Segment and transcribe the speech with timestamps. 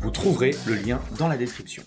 [0.00, 1.82] Vous trouverez le lien dans la description.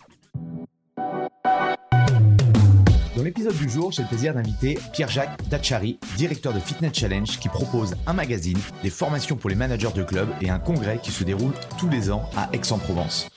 [3.15, 7.47] Dans l'épisode du jour, j'ai le plaisir d'inviter Pierre-Jacques Dachary, directeur de Fitness Challenge, qui
[7.47, 11.23] propose un magazine, des formations pour les managers de clubs et un congrès qui se
[11.23, 13.29] déroule tous les ans à Aix-en-Provence.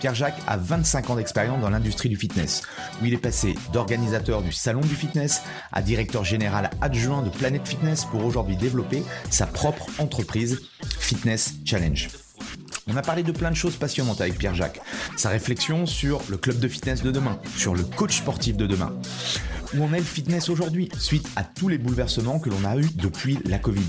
[0.00, 2.62] Pierre-Jacques a 25 ans d'expérience dans l'industrie du fitness,
[3.00, 5.42] où il est passé d'organisateur du salon du fitness
[5.72, 10.60] à directeur général adjoint de Planet Fitness pour aujourd'hui développer sa propre entreprise
[10.98, 12.08] Fitness Challenge.
[12.90, 14.80] On a parlé de plein de choses passionnantes avec Pierre-Jacques.
[15.16, 18.92] Sa réflexion sur le club de fitness de demain, sur le coach sportif de demain.
[19.76, 22.88] Où en est le fitness aujourd'hui, suite à tous les bouleversements que l'on a eus
[22.94, 23.88] depuis la Covid?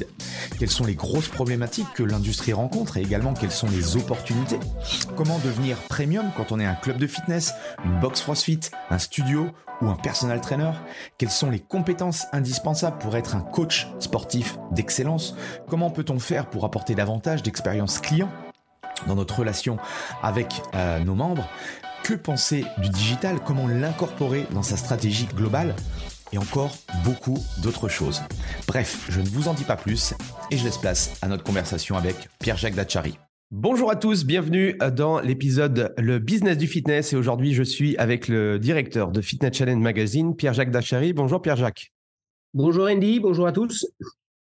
[0.59, 4.59] Quelles sont les grosses problématiques que l'industrie rencontre et également quelles sont les opportunités?
[5.15, 7.53] Comment devenir premium quand on est un club de fitness,
[7.85, 9.47] une box CrossFit, un studio
[9.81, 10.71] ou un personal trainer?
[11.17, 15.35] Quelles sont les compétences indispensables pour être un coach sportif d'excellence?
[15.69, 18.29] Comment peut-on faire pour apporter davantage d'expérience client
[19.07, 19.77] dans notre relation
[20.23, 21.47] avec euh, nos membres.
[22.03, 23.39] Que penser du digital?
[23.45, 25.75] Comment l'incorporer dans sa stratégie globale?
[26.31, 28.21] Et encore beaucoup d'autres choses.
[28.67, 30.13] Bref, je ne vous en dis pas plus
[30.51, 33.17] et je laisse place à notre conversation avec Pierre-Jacques Dachary.
[33.51, 38.27] Bonjour à tous, bienvenue dans l'épisode Le business du fitness et aujourd'hui je suis avec
[38.27, 41.13] le directeur de Fitness Challenge Magazine, Pierre-Jacques Dachary.
[41.13, 41.91] Bonjour Pierre-Jacques.
[42.53, 43.87] Bonjour Andy, bonjour à tous.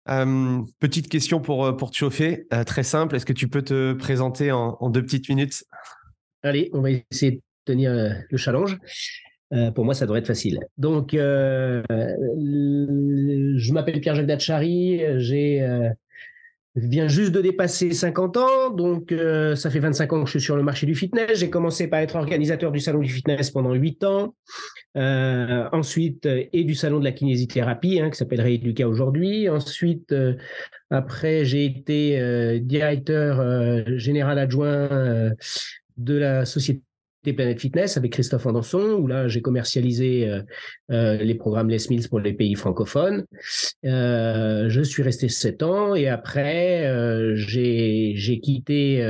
[0.09, 3.15] Euh, petite question pour, euh, pour te chauffer, euh, très simple.
[3.15, 5.63] Est-ce que tu peux te présenter en, deux petites minutes?
[6.43, 7.91] Allez, on va essayer de tenir
[8.29, 8.77] le challenge.
[9.73, 10.59] pour moi, ça devrait être facile.
[10.77, 11.81] Donc, je
[13.73, 15.65] m'appelle Pierre-Jacques Datchari, j'ai
[16.75, 20.31] je viens juste de dépasser 50 ans, donc euh, ça fait 25 ans que je
[20.31, 21.40] suis sur le marché du fitness.
[21.40, 24.36] J'ai commencé par être organisateur du salon du fitness pendant 8 ans,
[24.97, 29.47] euh, ensuite euh, et du salon de la kinésithérapie hein, qui s'appelle Rééduca aujourd'hui.
[29.47, 30.13] Ensuite,
[30.90, 35.31] après, j'ai été directeur général adjoint
[35.97, 36.81] de la société
[37.34, 40.41] Planet Fitness avec Christophe Andanson, où là j'ai commercialisé euh,
[40.91, 43.25] euh, les programmes Les Mills pour les pays francophones.
[43.86, 49.03] Euh, je suis resté sept ans et après j'ai quitté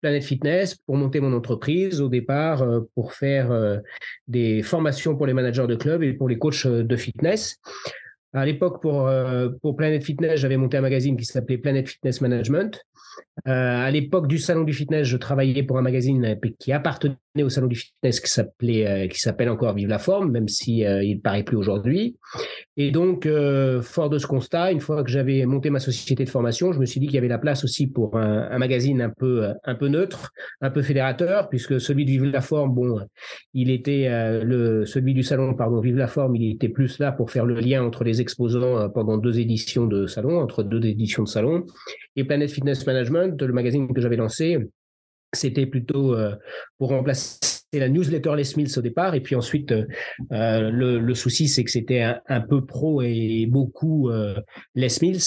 [0.00, 2.64] Planet Fitness pour monter mon entreprise au départ
[2.94, 3.80] pour faire
[4.26, 7.58] des formations pour les managers de clubs et pour les coachs de fitness.
[8.34, 9.10] À l'époque, pour,
[9.62, 12.84] pour Planet Fitness, j'avais monté un magazine qui s'appelait Planet Fitness Management.
[13.46, 17.66] à l'époque du salon du fitness, je travaillais pour un magazine qui appartenait au salon
[17.66, 21.20] du fitness qui s'appelait euh, qui s'appelle encore Vive la forme même si euh, il
[21.20, 22.16] paraît plus aujourd'hui
[22.76, 26.30] et donc euh, fort de ce constat une fois que j'avais monté ma société de
[26.30, 29.00] formation je me suis dit qu'il y avait la place aussi pour un, un, magazine
[29.00, 33.00] un peu un peu neutre un peu fédérateur puisque celui de Vive la forme bon
[33.54, 34.08] il était
[34.42, 37.60] le celui du salon pardon Vive la forme il était plus là pour faire le
[37.60, 41.66] lien entre les exposants pendant deux éditions de salon entre deux éditions de salon.
[42.16, 44.58] Et Planet Fitness Management le magazine que j'avais lancé
[45.32, 46.34] c'était plutôt euh,
[46.78, 47.38] pour remplacer
[47.72, 49.84] la newsletter Les Mills au départ, et puis ensuite euh,
[50.32, 54.10] euh, le, le, souci c'est que c'était un, un, peu pro et beaucoup
[54.74, 55.20] Les Mills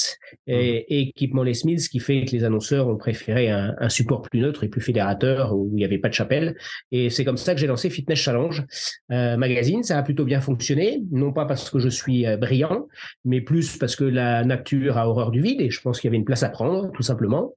[0.48, 0.94] et, mmh.
[0.94, 4.64] équipement Les Mills, qui fait que les annonceurs ont préféré un, un, support plus neutre
[4.64, 6.56] et plus fédérateur où il n'y avait pas de chapelle.
[6.92, 8.64] Et c'est comme ça que j'ai lancé Fitness Challenge
[9.10, 9.84] magazine.
[9.84, 12.88] Ça a plutôt bien fonctionné, non pas parce que je suis brillant,
[13.26, 16.10] mais plus parce que la nature a horreur du vide et je pense qu'il y
[16.10, 17.56] avait une place à prendre, tout simplement.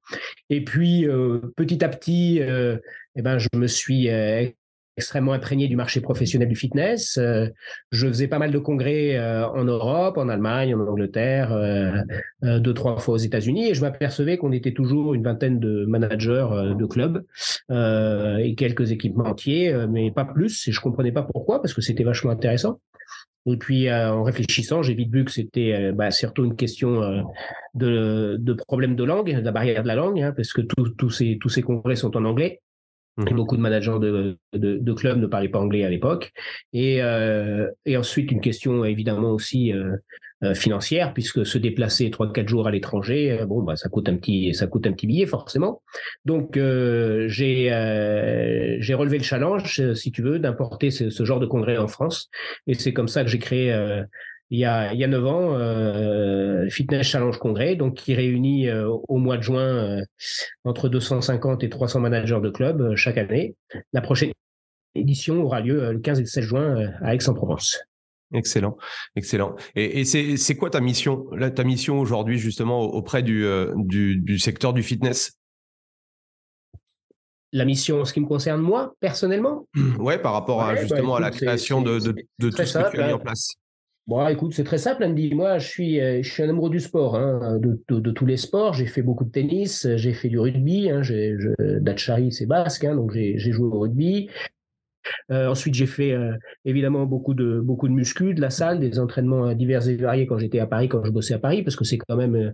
[0.50, 1.06] Et puis
[1.56, 2.78] petit à petit euh,
[3.16, 4.46] eh ben, je me suis euh,
[4.96, 7.18] extrêmement imprégné du marché professionnel du fitness.
[7.18, 7.48] Euh,
[7.90, 11.56] je faisais pas mal de congrès en Europe, en Allemagne, en Angleterre,
[12.42, 16.74] deux, trois fois aux États-Unis, et je m'apercevais qu'on était toujours une vingtaine de managers
[16.76, 17.24] de clubs
[17.70, 22.30] et quelques équipementiers, mais pas plus, et je comprenais pas pourquoi, parce que c'était vachement
[22.30, 22.80] intéressant.
[23.46, 27.24] Et puis, en réfléchissant, j'ai vite vu que c'était bah, surtout une question
[27.74, 31.10] de, de problèmes de langue, de la barrière de la langue, hein, parce que tous
[31.10, 32.62] ces, tous ces congrès sont en anglais.
[33.16, 33.36] Mhm.
[33.36, 36.32] beaucoup de managers de, de, de clubs ne parlaient pas anglais à l'époque.
[36.72, 39.96] Et, euh, et ensuite, une question évidemment aussi euh,
[40.42, 44.08] euh financière, puisque se déplacer trois quatre jours à l'étranger, euh, bon, bah, ça coûte
[44.08, 45.82] un petit, ça coûte un petit billet forcément.
[46.24, 47.68] Donc, euh, j'ai
[48.80, 52.30] j'ai relevé le challenge, si tu veux, d'importer ce, ce, genre de congrès en France.
[52.66, 53.72] Et c'est comme ça que j'ai créé
[54.54, 59.16] il y a, il y a 9 ans, Fitness Challenge Congrès, donc qui réunit au
[59.16, 60.02] mois de juin
[60.64, 63.56] entre 250 et 300 managers de clubs chaque année.
[63.92, 64.32] La prochaine
[64.94, 67.80] édition aura lieu le 15 et le 16 juin à Aix-en-Provence.
[68.32, 68.76] Excellent,
[69.16, 69.56] excellent.
[69.74, 73.46] Et, c'est quoi ta mission, ta mission aujourd'hui justement auprès du,
[73.76, 75.38] du, secteur du fitness?
[77.52, 79.66] La mission en ce qui me concerne moi, personnellement?
[79.98, 83.00] Ouais, par rapport à bah, justement à la création de, de, tout ce que tu
[83.00, 83.20] as mis en hein.
[83.20, 83.54] place.
[84.06, 85.34] Bon, écoute, c'est très simple, Andy.
[85.34, 88.74] Moi, je suis, euh, je suis un amoureux du sport, hein, de, tous les sports.
[88.74, 90.90] J'ai fait beaucoup de tennis, j'ai fait du rugby.
[90.90, 91.00] Hein,
[91.80, 94.28] Datchari, c'est basque, hein, donc j'ai joué au rugby.
[95.30, 96.34] Euh, ensuite, j'ai fait euh,
[96.64, 100.38] évidemment beaucoup de beaucoup de muscu, de la salle, des entraînements divers et variés quand
[100.38, 102.52] j'étais à Paris, quand je bossais à Paris, parce que c'est quand même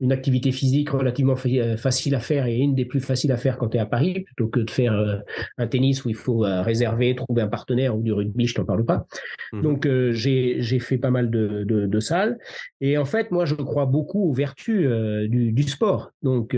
[0.00, 3.56] une activité physique relativement euh, facile à faire et une des plus faciles à faire
[3.56, 5.16] quand tu es à Paris, plutôt que de faire euh,
[5.56, 8.64] un tennis où il faut euh, réserver, trouver un partenaire ou du rugby, je t'en
[8.64, 9.06] parle pas.
[9.52, 9.62] Mmh.
[9.62, 12.38] Donc j'ai fait pas mal de, de, salles.
[12.80, 14.86] Et en fait, moi, je crois beaucoup aux vertus
[15.28, 16.12] du, du, sport.
[16.22, 16.56] Donc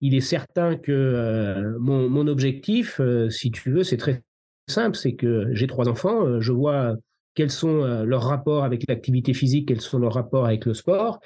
[0.00, 3.00] il est certain que mon, mon objectif,
[3.30, 4.22] si tu veux, c'est très
[4.68, 6.96] simple, c'est que j'ai trois enfants, je vois
[7.38, 11.20] quels sont euh, leurs rapports avec l'activité physique, quels sont leurs rapports avec le sport.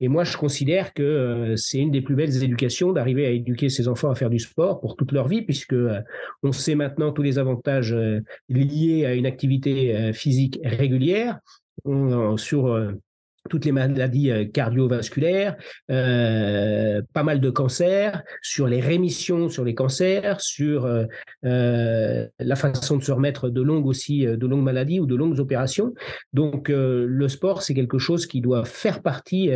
[0.00, 3.68] Et moi, je considère que euh, c'est une des plus belles éducations d'arriver à éduquer
[3.68, 5.98] ses enfants à faire du sport pour toute leur vie, puisque euh,
[6.44, 7.96] on sait maintenant tous les avantages
[8.48, 11.40] liés à une activité physique régulière.
[12.36, 12.94] sur
[13.48, 15.56] toutes les maladies euh, cardiovasculaires,
[15.90, 22.96] euh, pas mal de cancers, sur les rémissions sur les cancers, sur euh, la façon
[22.96, 25.94] de se remettre de longues aussi, de longues maladies ou de longues opérations.
[26.32, 29.50] Donc le sport, c'est quelque chose qui doit faire partie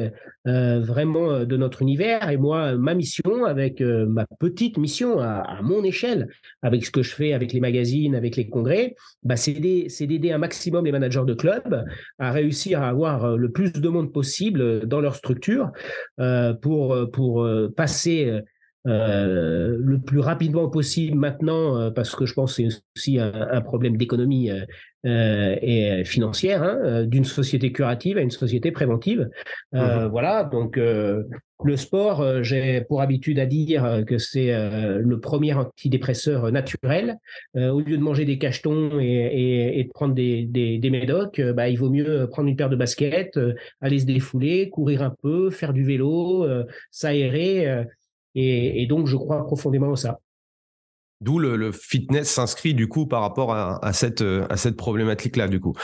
[0.44, 2.28] vraiment de notre univers.
[2.30, 6.28] Et moi, ma mission, avec ma petite mission à, mon échelle,
[6.62, 10.38] avec ce que je fais avec les magazines, avec les congrès, bah, c'est d'aider un
[10.38, 11.84] maximum les managers de clubs
[12.18, 15.70] à réussir à avoir le plus de monde possible dans leur structure
[16.18, 18.40] euh, pour, pour euh, passer
[18.86, 23.96] euh, le plus rapidement possible maintenant, parce que je pense que c'est aussi un, problème
[23.96, 24.50] d'économie
[25.04, 29.28] et financière, hein, d'une société curative à une société préventive.
[29.72, 30.78] Mmh voilà, donc
[31.64, 36.50] le sport, euh, j'ai pour habitude à dire euh, que c'est euh, le premier antidépresseur
[36.52, 37.18] naturel.
[37.54, 41.90] au lieu de manger des cachetons et, de prendre des, des, médocs, bah, il vaut
[41.90, 43.38] mieux prendre une paire de baskets,
[43.80, 46.46] aller se défouler, courir un peu, faire du vélo,
[46.90, 47.84] s'aérer.
[48.34, 50.20] Et, donc, je crois profondément à ça.
[51.20, 55.74] D'où le, fitness s'inscrit du coup par rapport à, cette, à cette problématique-là, du coup.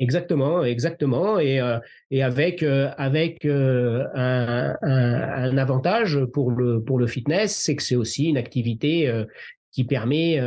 [0.00, 1.78] Exactement, exactement, et, euh,
[2.10, 7.82] et avec euh, avec euh, un, un, avantage pour le pour le fitness, c'est que
[7.82, 9.08] c'est aussi une activité
[9.70, 10.40] qui permet,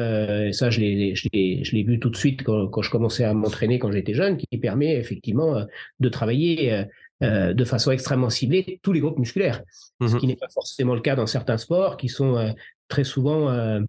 [0.52, 3.24] ça je l'ai je l'ai je l'ai vu tout de suite quand, quand je commençais
[3.24, 5.66] à m'entraîner quand j'étais jeune, qui permet effectivement
[6.00, 6.84] de travailler
[7.22, 9.64] de façon extrêmement ciblée tous les groupes musculaires,
[10.02, 12.54] ce mmh qui n'est pas forcément le cas dans certains sports qui sont
[12.88, 13.82] très souvent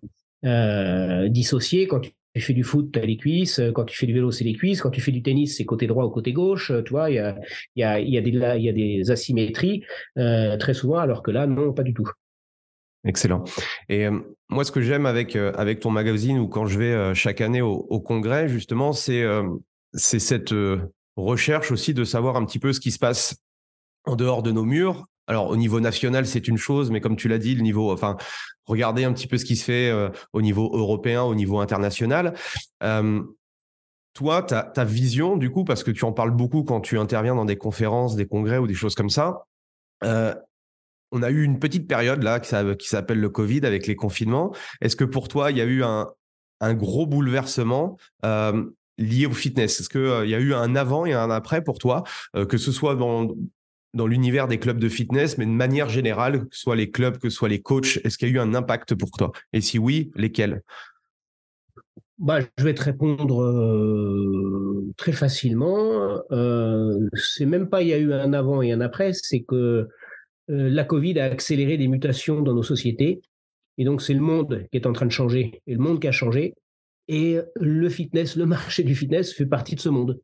[1.28, 3.60] dissociés quand tu fais du foot, tu as les cuisses.
[3.74, 4.80] Quand tu fais du vélo, c'est les cuisses.
[4.80, 6.72] Quand tu fais du tennis, c'est côté droit ou côté gauche.
[6.84, 7.36] Tu vois, il y a,
[7.76, 9.84] y, a, y, a y a des asymétries
[10.18, 12.08] euh, très souvent, alors que là, non, pas du tout.
[13.04, 13.44] Excellent.
[13.88, 17.14] Et euh, moi, ce que j'aime avec, euh, avec ton magazine ou quand je vais
[17.14, 19.24] chaque année au, au congrès, justement, c'est
[19.94, 20.54] c'est cette
[21.24, 23.36] recherche aussi de savoir un petit peu ce qui se passe
[24.04, 27.28] en dehors de nos murs, alors au niveau national, c'est une chose, mais comme tu
[27.28, 28.16] l'as dit, le niveau, enfin,
[28.64, 32.34] regardez un petit peu ce qui se fait euh, au niveau européen, au niveau international.
[32.82, 33.22] Euh,
[34.14, 37.44] toi, ta, vision, du coup, parce que tu en parles beaucoup quand tu interviens dans
[37.44, 39.44] des conférences, des congrès ou des choses comme ça.
[40.02, 40.34] Euh,
[41.12, 44.52] on a eu une petite période là qui, s'appelle le Covid avec les confinements.
[44.80, 47.96] Est-ce que pour toi, il y a eu un gros bouleversement
[48.98, 49.80] lié au fitness?
[49.80, 52.04] Est-ce qu'il y a eu un avant et un après pour toi,
[52.48, 53.34] que ce soit dans,
[53.94, 57.30] l'univers des clubs de fitness, mais de manière générale, que ce soit les clubs, que
[57.30, 59.32] ce soit les coachs, est-ce qu'il y a eu un impact pour toi?
[59.52, 60.62] Et si oui, lesquels?
[62.18, 66.20] Bah, je vais te répondre euh, très facilement.
[66.32, 69.54] Euh, c'est même pas il y a eu un avant et un après, c'est que
[69.54, 69.86] euh,
[70.48, 73.22] la Covid a accéléré des mutations dans nos sociétés.
[73.78, 76.08] Et donc, c'est le monde qui est en train de changer et le monde qui
[76.08, 76.54] a changé.
[77.08, 80.20] Et le fitness, le marché du fitness fait partie de ce monde.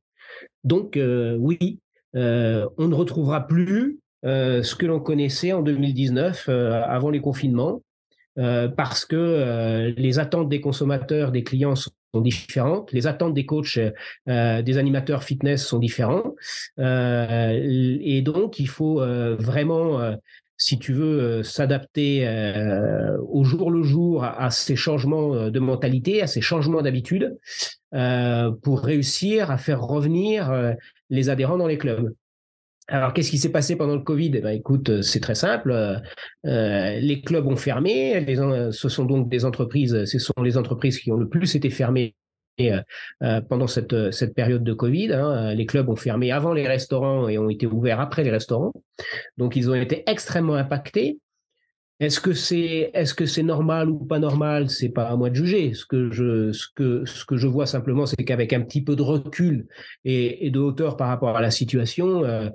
[0.64, 1.80] Donc, euh, oui,
[2.16, 7.20] euh, on ne retrouvera plus euh, ce que l'on connaissait en 2019 euh, avant les
[7.20, 7.82] confinements,
[8.76, 13.78] parce que les attentes des consommateurs, des clients sont différentes, les attentes des coachs,
[14.26, 16.34] des animateurs fitness sont différents,
[16.76, 18.96] et donc il faut
[19.38, 20.16] vraiment
[20.56, 22.26] si tu veux s'adapter
[23.28, 27.36] au jour le jour à, ces changements de mentalité, à ces changements d'habitude,
[28.62, 30.74] pour réussir à faire revenir
[31.10, 32.14] les adhérents dans les clubs.
[32.88, 34.32] Alors, qu'est-ce qui s'est passé pendant le Covid?
[34.34, 36.00] Eh ben, Écoute, c'est très simple.
[36.44, 38.24] les clubs ont fermé.
[38.70, 42.14] Ce sont donc des entreprises, ce sont les entreprises qui ont le plus été fermées
[43.48, 45.12] pendant cette, cette période de Covid.
[45.12, 45.54] Hein.
[45.54, 48.72] Les clubs ont fermé avant les restaurants et ont été ouverts après les restaurants.
[49.36, 51.18] Donc, ils ont été extrêmement impactés.
[52.00, 54.68] Est-ce que c'est est-ce que normal ou pas normal?
[54.68, 55.74] C'est pas à moi de juger.
[55.74, 58.96] Ce que je ce que ce que je vois simplement, c'est qu'avec un petit peu
[58.96, 59.68] de recul
[60.04, 62.50] et, de hauteur par rapport à la situation, euh,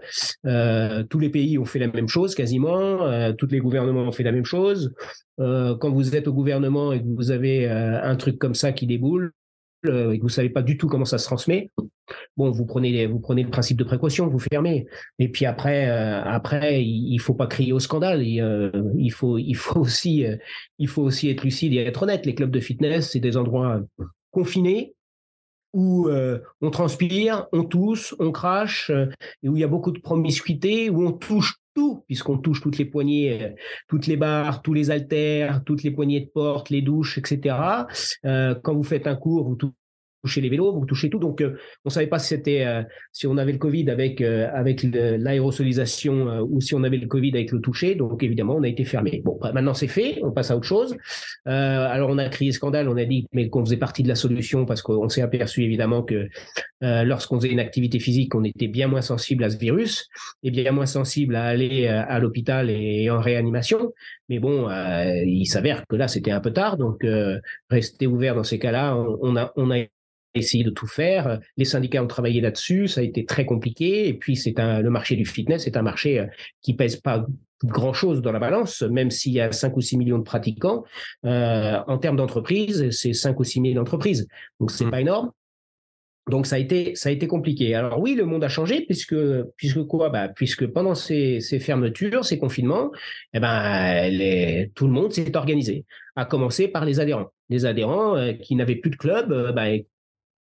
[0.45, 3.07] euh, tous les pays ont fait la même chose quasiment.
[3.07, 4.93] Euh, tous les gouvernements ont fait la même chose.
[5.37, 9.31] quand vous êtes au gouvernement et que vous avez un truc comme ça qui déboule,
[9.85, 11.69] et que vous savez pas du tout comment ça se transmet,
[12.37, 14.87] bon, vous prenez, vous prenez le principe de précaution, vous fermez.
[15.19, 18.23] Et puis après, euh, après, il, faut pas crier au scandale.
[18.23, 20.35] Il, euh, il faut, il faut aussi, euh,
[20.77, 22.25] il faut aussi être lucide et être honnête.
[22.25, 23.81] Les clubs de fitness, c'est des endroits
[24.31, 24.95] confinés
[25.73, 26.09] où
[26.61, 28.91] on transpire, on tousse, on crache,
[29.43, 32.77] et où il y a beaucoup de promiscuité, où on touche tout, puisqu'on touche toutes
[32.77, 33.55] les poignées,
[33.87, 37.55] toutes les barres, tous les haltères, toutes les poignées de porte, les douches, etc.
[38.23, 39.73] quand vous faites un cours, vous
[40.21, 41.19] touchez les vélos, vous touchez tout.
[41.19, 44.83] Donc, euh, on savait pas si euh, si on avait le Covid avec euh, avec
[44.83, 47.95] l'aérosolisation ou si on avait le Covid avec le toucher.
[47.95, 49.21] Donc, évidemment, on a été fermé.
[49.23, 50.95] Bon, bah, maintenant c'est fait, on passe à autre chose.
[51.45, 54.65] alors, on a crié scandale, on a dit mais qu'on faisait partie de la solution
[54.65, 56.27] parce qu'on s'est aperçu évidemment que
[56.81, 60.07] lorsqu'on faisait une activité physique, on était bien moins sensible à ce virus
[60.43, 63.93] et bien moins sensible à aller à l'hôpital et en réanimation.
[64.29, 64.69] Mais bon,
[65.25, 67.05] il s'avère que là, c'était un peu tard, donc
[67.69, 69.85] rester ouvert dans ces cas-là, on a on a
[70.35, 71.39] essayé de tout faire.
[71.57, 74.07] Les syndicats ont travaillé là-dessus, ça a été très compliqué.
[74.07, 76.25] Et puis, c'est un, le marché du fitness c'est un marché euh,
[76.61, 77.25] qui pèse pas
[77.63, 80.83] grand-chose dans la balance, même s'il y a 5 ou 6 millions de pratiquants.
[81.25, 84.27] Euh, en termes d'entreprise, c'est 5 ou 6 000 entreprises.
[84.59, 84.91] Donc, c'est mmh.
[84.91, 85.31] pas énorme.
[86.29, 87.73] Donc ça a été ça a été compliqué.
[87.73, 89.15] Alors oui, le monde a changé puisque
[89.55, 90.09] puisque quoi?
[90.09, 92.91] Bah, puisque pendant ces, ces fermetures, ces confinements,
[93.33, 95.85] eh ben les, tout le monde s'est organisé.
[96.15, 97.31] À commencer par les adhérents.
[97.49, 99.69] Les adhérents euh, qui n'avaient plus de club, bah,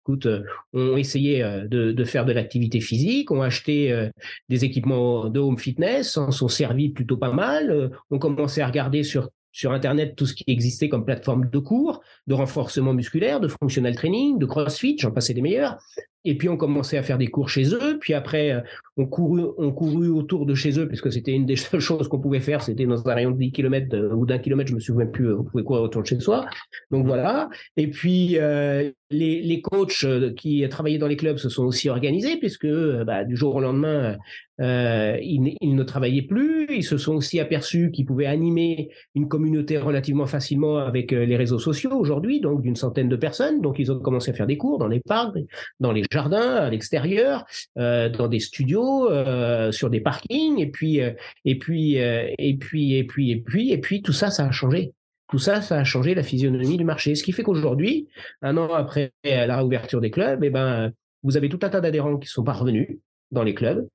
[0.09, 4.09] euh, ont essayé euh, de, faire de l'activité physique, ont acheté euh,
[4.49, 9.03] des équipements de home fitness, s'en sont servis plutôt pas mal, ont commencé à regarder
[9.03, 13.47] sur sur Internet tout ce qui existait comme plateforme de cours, de renforcement musculaire, de
[13.47, 15.79] functional training, de crossfit, j'en passais des meilleurs.
[16.25, 17.97] Et puis on commençait à faire des cours chez eux.
[17.99, 18.61] Puis après, euh,
[18.97, 22.19] on couru, on couru autour de chez eux, puisque c'était une des seules choses qu'on
[22.19, 22.61] pouvait faire.
[22.61, 25.37] C'était dans un rayon de 10 km ou d'un kilomètre, je me souviens plus, euh,
[25.39, 26.45] on pouvait courir autour de chez soi.
[26.91, 27.49] Donc voilà.
[27.77, 30.05] Et puis euh, les, les coachs
[30.35, 32.67] qui travaillaient dans les clubs se sont aussi organisés, puisque
[33.05, 34.17] bah, du jour au lendemain,
[34.59, 36.67] euh, ils, ils, ne travaillaient plus.
[36.69, 41.59] Ils se sont aussi aperçus qu'ils pouvaient animer une communauté relativement facilement avec les réseaux
[41.59, 43.61] sociaux aujourd'hui, donc d'une centaine de personnes.
[43.61, 45.37] Donc ils ont commencé à faire des cours dans les parcs,
[45.79, 47.45] dans les jardins, à l'extérieur,
[47.77, 51.11] euh, dans des studios, euh, sur des parkings, et puis, euh,
[51.45, 54.93] et puis, et puis, et puis, et puis, et puis, tout ça, ça a changé.
[55.29, 57.15] Tout ça, ça a changé la physionomie du marché.
[57.15, 58.07] Ce qui fait qu'aujourd'hui,
[58.41, 62.17] un an après la réouverture des clubs, eh ben, vous avez tout un tas d'adhérents
[62.17, 62.99] qui sont pas revenus
[63.31, 63.85] dans les clubs,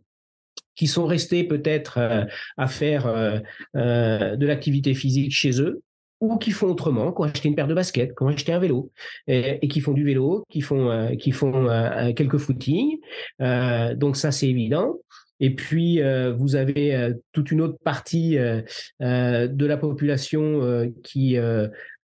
[0.77, 2.27] qui sont restés peut-être
[2.59, 3.07] à faire
[3.75, 5.81] de l'activité physique chez eux,
[6.23, 8.61] ou qui font autrement, qui ont acheté une paire de baskets, qui ont acheté un
[8.61, 8.93] vélo,
[9.27, 12.99] et, qui font du vélo, qui font, euh, qui font euh, quelques footings.
[13.41, 15.01] Euh, donc ça, c'est évident.
[15.41, 16.01] Et puis,
[16.39, 18.37] vous avez toute une autre partie
[19.01, 21.37] de la population qui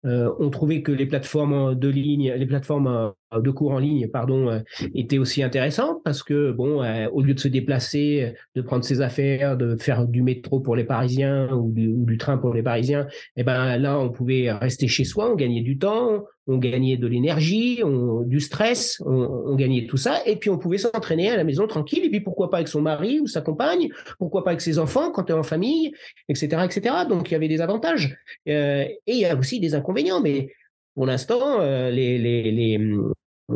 [0.06, 4.60] ont trouvé que les plateformes de ligne, les plateformes de cours en ligne, pardon, euh,
[4.94, 9.02] était aussi intéressant parce que bon, euh, au lieu de se déplacer, de prendre ses
[9.02, 13.44] affaires, de faire du métro pour les Parisiens ou du, train pour les Parisiens, eh
[13.44, 17.82] ben là, on pouvait rester chez soi, on gagnait du temps, on gagnait de l'énergie,
[18.26, 22.06] du stress, on, gagnait tout ça, et puis on pouvait s'entraîner à la maison tranquille,
[22.06, 23.90] et puis pourquoi pas avec son mari ou sa compagne,
[24.20, 25.94] pourquoi pas avec ses enfants quand tu es en famille,
[26.30, 26.96] etc., etc.
[27.10, 30.50] Donc il y avait des avantages euh, et il y a aussi des inconvénients, mais
[30.94, 32.80] pour l'instant, les, les, les,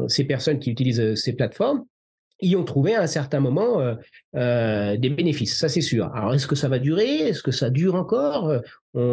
[0.08, 1.86] ces personnes qui utilisent euh, ces plateformes
[2.42, 3.96] y ont trouvé à un certain moment euh,
[4.36, 6.10] euh, des bénéfices, ça c'est sûr.
[6.16, 7.28] Alors est-ce que ça va durer?
[7.28, 8.62] Est-ce que ça dure encore?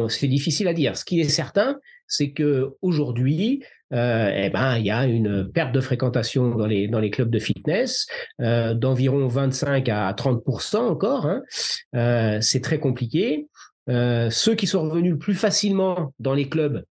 [0.09, 0.97] C'est difficile à dire.
[0.97, 5.80] Ce qui est certain, c'est que aujourd'hui, eh ben, il y a une perte de
[5.80, 8.06] fréquentation dans les, dans les clubs de fitness
[8.38, 11.26] d'environ 25 à 30 encore.
[11.26, 12.40] Hein.
[12.40, 13.49] c'est très compliqué.
[13.88, 16.85] ceux qui sont revenus le plus facilement dans les clubs,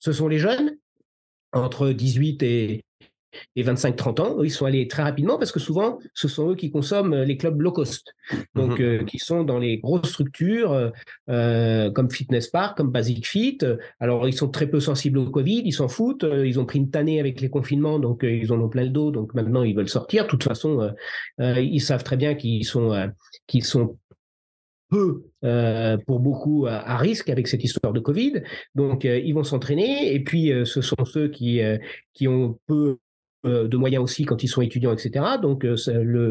[0.00, 0.76] ce sont les jeunes,
[1.52, 2.84] entre 18 et,
[3.56, 6.70] et 25-30 ans, ils sont allés très rapidement parce que souvent, ce sont eux qui
[6.70, 8.14] consomment les clubs low cost,
[8.54, 9.04] donc mhm.
[9.04, 10.92] qui sont dans les grosses structures
[11.26, 13.58] comme Fitness Park, comme Basic Fit.
[14.00, 16.90] Alors, ils sont très peu sensibles au Covid, ils s'en foutent, ils ont pris une
[16.90, 19.88] tannée avec les confinements, donc ils en ont plein le dos, donc maintenant ils veulent
[19.88, 20.24] sortir.
[20.24, 20.92] De toute façon,
[21.38, 23.10] ils savent très bien qu'ils sont,
[23.46, 23.96] qu'ils sont
[24.88, 28.42] peu euh, pour beaucoup à, risque avec cette histoire de Covid.
[28.74, 31.60] Donc euh, ils vont s'entraîner et puis euh, ce sont ceux qui
[32.12, 32.98] qui ont peu
[33.44, 35.24] de moyens aussi quand ils sont étudiants, etc.
[35.40, 35.76] Donc le,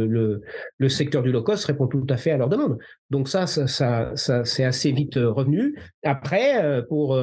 [0.06, 0.42] le,
[0.78, 2.78] le, secteur du low cost répond tout à fait à leur demande.
[3.10, 5.80] Donc ça, ça, ça, c'est assez vite revenu.
[6.04, 7.18] Après, pour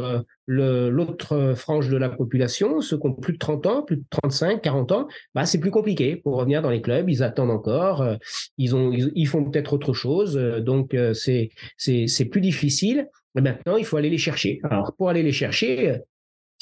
[0.46, 4.60] l'autre frange de la population, ceux qui ont plus de 30 ans, plus de 35,
[4.62, 7.08] 40 ans, bah, c'est plus compliqué pour revenir dans les clubs.
[7.08, 8.16] Ils attendent encore, euh,
[8.58, 13.08] ils, ont, ils, font peut-être autre chose, euh, donc euh, c'est c'est plus difficile.
[13.34, 14.60] Mais maintenant, il faut aller les chercher.
[14.62, 15.98] Alors, pour aller les chercher,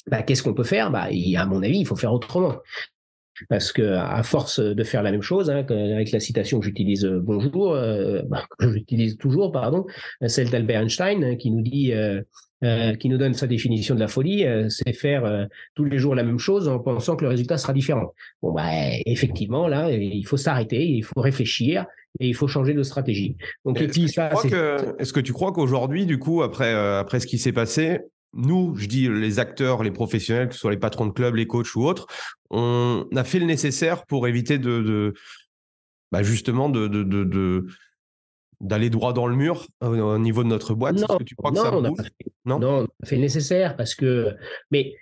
[0.07, 0.91] bah, qu'est-ce qu'on peut faire?
[0.91, 2.57] Bah, À mon avis, il faut faire autrement.
[3.49, 7.05] Parce que à force de faire la même chose, hein, avec la citation que j'utilise
[7.05, 7.75] bonjour,
[8.29, 9.87] bah, que j'utilise toujours, pardon,
[10.27, 11.93] celle d'Albert Einstein hein, qui nous dit
[12.65, 15.99] euh, qui nous donne sa définition de la folie, euh, c'est faire euh, tous les
[15.99, 18.15] jours la même chose en pensant que le résultat sera différent.
[18.41, 18.69] Bon, bah,
[19.05, 21.87] effectivement, là, il faut s'arrêter, il faut réfléchir
[22.21, 23.37] et il faut changer de stratégie.
[23.65, 25.05] Donc, est-ce que, est...
[25.05, 27.99] ce que tu crois qu'aujourd'hui, du coup, après, après ce qui s'est passé,
[28.35, 31.47] nous, je dis les acteurs, les professionnels, que ce soit les patrons de club, les
[31.47, 32.07] coachs ou autres,
[32.51, 35.15] on a fait le nécessaire pour éviter de, de
[36.11, 37.67] bah justement de, de, de
[38.61, 41.59] d'aller droit dans le mur au niveau de notre boîte Non, que tu crois que
[41.59, 42.13] ça on, a fait,
[42.45, 44.35] non, on a fait le nécessaire parce que.
[44.71, 44.95] Mais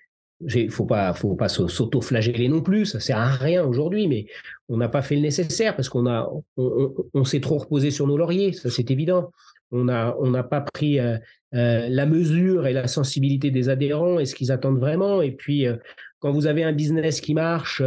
[0.55, 4.27] il faut pas, faut pas s'auto-flageller non plus, ça sert à rien aujourd'hui, mais
[4.71, 8.17] on n'a pas fait le nécessaire parce qu'on a, on, s'est trop reposé sur nos
[8.17, 9.33] lauriers, ça c'est évident.
[9.73, 11.17] On n'a on n'a pas pris euh,
[11.55, 15.23] euh, la mesure et la sensibilité des adhérents et ce qu'ils attendent vraiment.
[15.23, 15.77] Et puis, euh,
[16.19, 17.83] quand vous avez un business qui marche,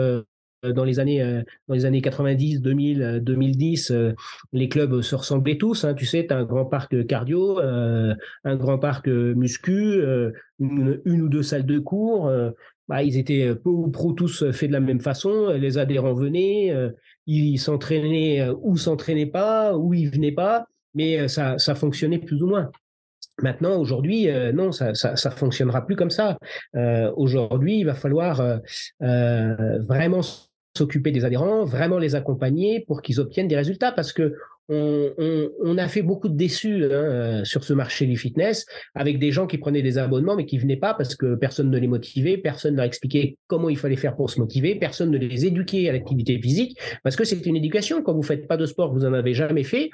[0.64, 3.94] euh, dans les années euh, dans les années 90, 2000, 2010,
[4.54, 5.84] les clubs se ressemblaient tous.
[5.84, 10.02] Hein, tu sais, tu as un grand parc cardio, euh, un grand parc muscu,
[10.60, 12.32] une, ou deux salles de cours.
[12.90, 15.50] Bah, ils étaient peu ou pro tous faits de la même façon.
[15.52, 16.74] Les adhérents venaient,
[17.28, 22.48] ils s'entraînaient ou s'entraînaient pas, ou ils venaient pas, mais ça, ça fonctionnait plus ou
[22.48, 22.70] moins.
[23.42, 26.38] Maintenant, aujourd'hui, non, ça, ça, fonctionnera plus comme ça.
[27.16, 28.60] aujourd'hui, il va falloir
[29.00, 30.22] vraiment
[30.78, 34.34] s'occuper des adhérents, vraiment les accompagner pour qu'ils obtiennent des résultats parce que
[34.70, 39.32] on, a fait beaucoup de déçus hein, euh, sur ce marché du fitness avec des
[39.32, 42.38] gens qui prenaient des abonnements mais qui venaient pas parce que personne ne les motivait,
[42.38, 45.90] personne ne leur expliquait comment il fallait faire pour se motiver, personne ne les éduquait
[45.90, 48.02] à l'activité physique parce que c'est une éducation.
[48.02, 49.90] Quand vous faites pas de sport, vous en avez jamais fait,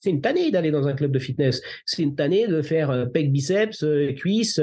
[0.00, 1.60] c'est une tannée d'aller dans un club de fitness.
[1.84, 4.60] C'est une tannée de faire euh, pec biceps, euh, cuisses,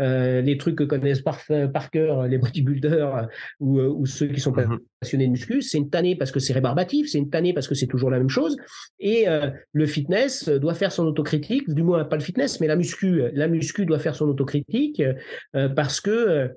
[0.00, 1.40] euh, les trucs que connaissent par,
[1.72, 3.28] par cœur les bodybuilders
[3.60, 5.62] ou, ou ceux qui sont mmh passionnés de muscu.
[5.62, 8.18] C'est une tannée parce que c'est rébarbatif, c'est une tannée parce que c'est toujours la
[8.18, 8.56] même chose.
[9.00, 9.26] Et
[9.72, 13.24] le fitness doit faire son autocritique, du moins pas le fitness, mais la muscu.
[13.32, 15.02] La muscu doit faire son autocritique
[15.74, 16.50] parce que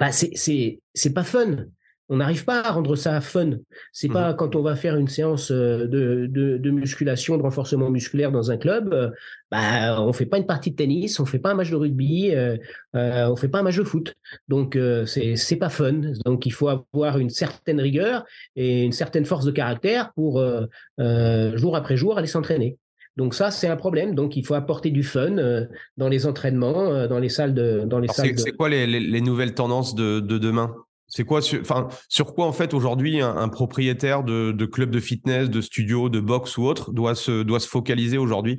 [0.00, 1.66] bah, c'est pas fun
[2.08, 3.50] on n'arrive pas à rendre ça fun.
[3.92, 7.90] C'est pas mmh quand on va faire une séance euh, de, de, musculation, de renforcement
[7.90, 9.10] musculaire dans un club, euh,
[9.50, 12.34] bah, on fait pas une partie de tennis, on fait pas un match de rugby,
[12.34, 12.56] euh,
[12.94, 14.14] euh on fait pas un match de foot.
[14.48, 16.00] Donc c'est c'est pas fun.
[16.24, 20.42] Donc il faut avoir une certaine rigueur et une certaine force de caractère pour
[20.98, 22.78] jour après jour aller s'entraîner.
[23.16, 24.14] Donc ça, c'est un problème.
[24.14, 25.36] Donc il faut apporter du fun
[25.96, 28.38] dans les entraînements, dans les salles de, dans les salles.
[28.38, 30.74] C'est quoi les, les, nouvelles tendances de, de demain?
[31.08, 35.60] C'est quoi, sur quoi en fait aujourd'hui un, propriétaire de, de, club de fitness, de
[35.60, 38.56] studio, de boxe ou autre doit se, focaliser aujourd'hui?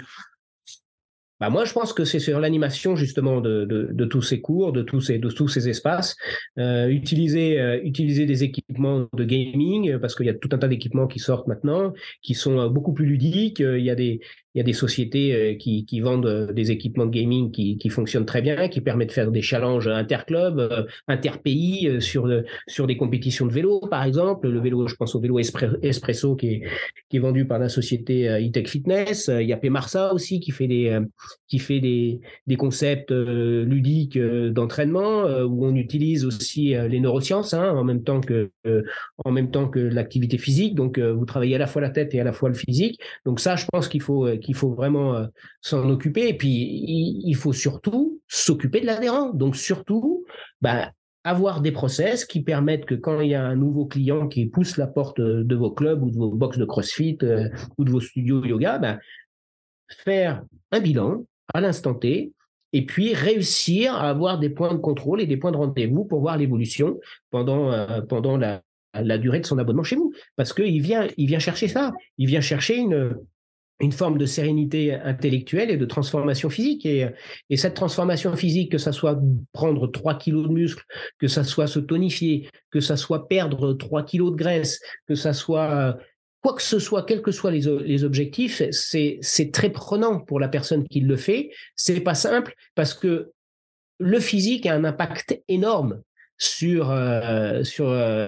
[1.39, 5.01] Bah moi, je pense que c'est sur l'animation justement de, tous ces cours, de tous
[5.01, 6.15] ces, de tous ces espaces.
[6.57, 10.67] Euh, utiliser, euh, utiliser des équipements de gaming parce qu'il y a tout un tas
[10.67, 13.59] d'équipements qui sortent maintenant, qui sont euh, beaucoup plus ludiques.
[13.59, 14.19] Il y a des,
[14.57, 18.25] il y a des sociétés euh, qui, vendent euh, des équipements de gaming qui, fonctionnent
[18.25, 22.27] très bien, qui permettent de faire des challenges interclubs, euh, interpays sur,
[22.67, 24.49] sur des compétitions de vélo, par exemple.
[24.49, 26.63] Le vélo, je pense au vélo Espresso qui
[27.11, 29.29] est, vendu par la société e Fitness.
[29.31, 30.99] Il y a Marsa aussi qui fait des,
[31.47, 37.83] qui fait des, des concepts ludiques d'entraînement où on utilise aussi les neurosciences hein, en
[37.83, 38.49] même temps que,
[39.23, 40.75] en même temps que l'activité physique.
[40.75, 42.99] Donc, vous travaillez à la fois la tête et à la fois le physique.
[43.25, 45.27] Donc ça, je pense qu'il faut il faut vraiment euh,
[45.61, 46.29] s'en occuper.
[46.29, 49.31] Et puis, il, faut surtout s'occuper de l'adhérent.
[49.33, 50.25] Donc, surtout,
[50.61, 50.91] bah,
[51.23, 54.77] avoir des process qui permettent que quand il y a un nouveau client qui pousse
[54.77, 57.99] la porte de vos clubs ou de vos box de CrossFit euh, ou de vos
[57.99, 58.97] studios yoga, bah,
[59.89, 62.31] faire un bilan à l'instant T,
[62.73, 66.19] et puis réussir à avoir des points de contrôle et des points de rendez-vous pour
[66.19, 68.01] voir l'évolution pendant, euh,
[68.93, 70.13] la, durée de son abonnement chez vous.
[70.35, 71.93] Parce qu'il il vient chercher ça.
[72.17, 73.15] Il vient chercher une,
[73.79, 76.85] une forme de sérénité intellectuelle et de transformation physique.
[76.85, 77.07] Et,
[77.49, 79.19] et cette transformation physique, que ça soit
[79.53, 80.83] prendre 3 kilos de muscle,
[81.19, 85.33] que ça soit se tonifier, que ça soit perdre 3 kilos de graisse, que ça
[85.33, 85.97] soit
[86.41, 90.87] quoi que ce soit, quels que soient les, objectifs, c'est, très prenant pour la personne
[90.87, 91.51] qui le fait.
[91.75, 93.31] C'est pas simple parce que
[93.99, 96.01] le physique a un impact énorme
[96.37, 98.27] sur, euh, sur euh,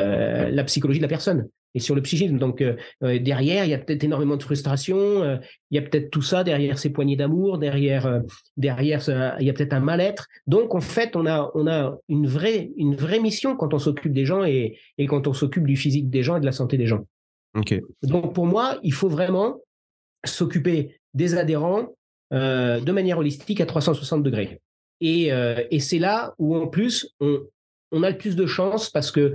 [0.00, 2.38] euh, la psychologie de la personne et sur le psychisme.
[2.38, 5.36] Donc euh, euh, derrière, il y a peut-être énormément de frustration, euh,
[5.70, 8.22] il y a peut-être tout ça derrière ces poignées d'amour, derrière
[8.56, 9.02] derrière
[9.38, 10.26] il y a peut-être un mal-être.
[10.46, 14.12] Donc en fait, on a on a une vraie une vraie mission quand on s'occupe
[14.12, 16.78] des gens et, et quand on s'occupe du physique des gens et de la santé
[16.78, 17.06] des gens.
[17.54, 17.78] Ok.
[18.02, 19.60] Donc pour moi, il faut vraiment
[20.24, 21.94] s'occuper des adhérents
[22.32, 24.60] de manière holistique à 360 degrés.
[25.00, 25.30] Et,
[25.70, 27.40] et c'est là où en plus on,
[27.92, 29.34] on a le plus de chance parce que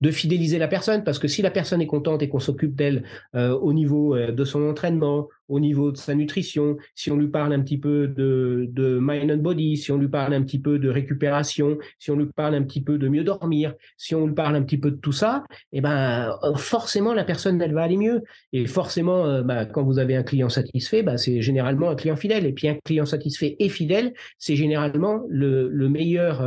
[0.00, 3.02] de fidéliser la personne, parce que si la personne est contente et qu'on s'occupe d'elle
[3.34, 7.28] euh, au niveau euh, de son entraînement, au niveau de sa nutrition, si on lui
[7.28, 10.60] parle un petit peu de, de mind and body, si on lui parle un petit
[10.60, 14.26] peu de récupération, si on lui parle un petit peu de mieux dormir, si on
[14.26, 17.82] lui parle un petit peu de tout ça, eh ben forcément la personne elle va
[17.82, 18.22] aller mieux.
[18.52, 22.16] Et forcément, euh, bah, quand vous avez un client satisfait, bah, c'est généralement un client
[22.16, 22.46] fidèle.
[22.46, 26.42] Et puis un client satisfait et fidèle, c'est généralement le, le meilleur.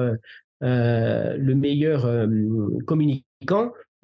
[0.64, 2.28] Euh, le meilleur euh,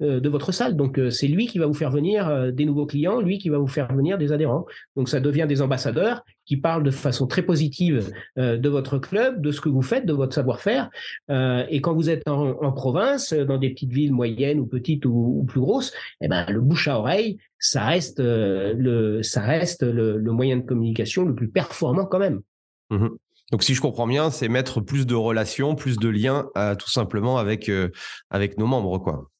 [0.00, 0.76] euh, de votre salle.
[0.76, 3.66] Donc c'est lui qui va vous faire venir des nouveaux clients, lui qui va vous
[3.66, 4.64] faire venir des adhérents.
[4.96, 9.50] Donc ça devient des ambassadeurs qui parlent de façon très positive de votre club, de
[9.50, 10.88] ce que vous faites, de votre savoir-faire.
[11.28, 15.60] et quand vous êtes en, province, dans des petites villes moyennes ou petites ou, plus
[15.60, 20.62] grosses, eh ben le bouche à oreille, ça reste le ça reste le, moyen de
[20.62, 22.40] communication le plus performant quand même.
[22.90, 23.08] Mmh
[23.50, 26.90] donc, si je comprends bien, c'est mettre plus de relations, plus de liens, euh, tout
[26.90, 27.90] simplement avec euh,
[28.30, 29.30] avec nos membres, quoi.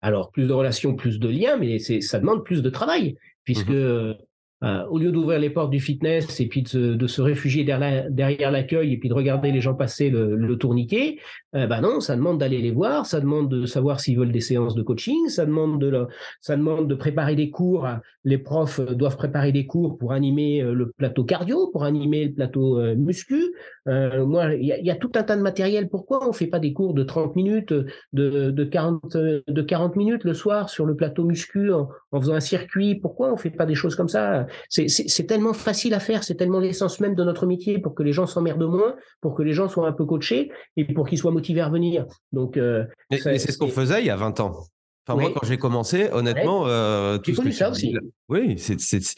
[0.00, 3.70] Alors, plus de relations, plus de liens, mais c'est ça demande plus de travail, puisque
[3.70, 4.16] mmh
[4.64, 8.92] euh, au lieu d'ouvrir les portes du fitness et puis de, se réfugier derrière, l'accueil
[8.92, 11.18] et puis de regarder les gens passer le, tourniquet,
[11.54, 14.40] euh, bah non, ça demande d'aller les voir, ça demande de savoir s'ils veulent des
[14.40, 16.06] séances de coaching, ça demande de,
[16.40, 17.86] ça demande de préparer des cours.
[18.24, 22.32] Les profs doivent préparer des cours pour animer euh, le plateau cardio, pour animer le
[22.32, 23.54] plateau muscu.
[23.86, 25.88] moi, il y a, tout un tas de matériel.
[25.88, 27.72] Pourquoi on fait pas des cours de 30 minutes,
[28.12, 32.34] de, de 40, de 40 minutes le soir sur le plateau muscu en, en faisant
[32.34, 32.96] un circuit?
[32.96, 34.47] Pourquoi on fait pas des choses comme ça?
[34.68, 38.12] C'est tellement facile à faire, c'est tellement l'essence même de notre métier pour que les
[38.12, 41.32] gens s'emmerdent moins, pour que les gens soient un peu coachés et pour qu'ils soient
[41.32, 42.06] motivés à revenir.
[42.32, 44.64] Donc, euh, c'est ce qu'on faisait il y a 20 ans.
[45.08, 47.96] Enfin, moi, quand j'ai commencé, honnêtement, euh, tout ce que ça aussi.
[48.28, 49.14] Oui, c'est, tu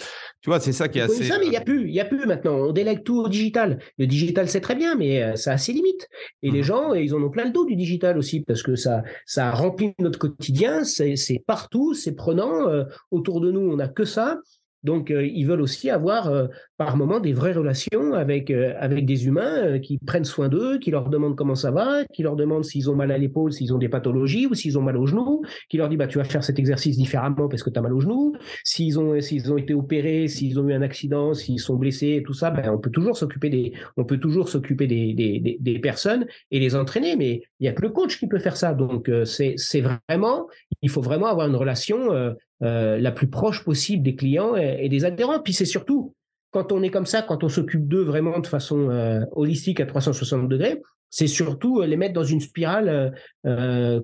[0.46, 1.24] vois, c'est ça qui est assez.
[1.24, 2.54] ça, mais il n'y a plus, il y a plus maintenant.
[2.54, 3.80] On délègue tout au digital.
[3.98, 6.06] Le digital, c'est très bien, mais euh, ça a ses limites.
[6.42, 8.76] Et les mmh gens, ils en ont plein le dos du digital aussi, parce que
[8.76, 10.84] ça, ça remplit notre quotidien.
[10.84, 12.68] C'est, partout, c'est prenant.
[13.10, 14.38] autour de nous, on n'a que ça.
[14.82, 16.46] Donc, euh, ils veulent aussi avoir euh,
[16.78, 20.90] par moment des vraies relations avec, euh, avec des humains qui prennent soin d'eux, qui
[20.90, 23.78] leur demandent comment ça va, qui leur demandent s'ils ont mal à l'épaule, s'ils ont
[23.78, 26.42] des pathologies ou s'ils ont mal au genou, qui leur dit bah, tu vas faire
[26.42, 29.74] cet exercice différemment parce que tu as mal au genou, s'ils ont, s'ils ont été
[29.74, 33.16] opérés, s'ils ont eu un accident, s'ils sont blessés, tout ça, ben, on peut toujours
[33.16, 37.62] s'occuper des, on peut toujours s'occuper des, des, des, personnes et les entraîner, mais il
[37.62, 38.74] n'y a que le coach qui peut faire ça.
[38.74, 40.46] Donc, c'est, c'est vraiment,
[40.82, 45.04] il faut vraiment avoir une relation euh, la plus proche possible des clients et, des
[45.04, 45.40] adhérents.
[45.40, 46.14] Puis c'est surtout,
[46.50, 49.86] quand on est comme ça, quand on s'occupe d'eux vraiment de façon euh, holistique à
[49.86, 53.14] 360 degrés, c'est surtout euh, les mettre dans une spirale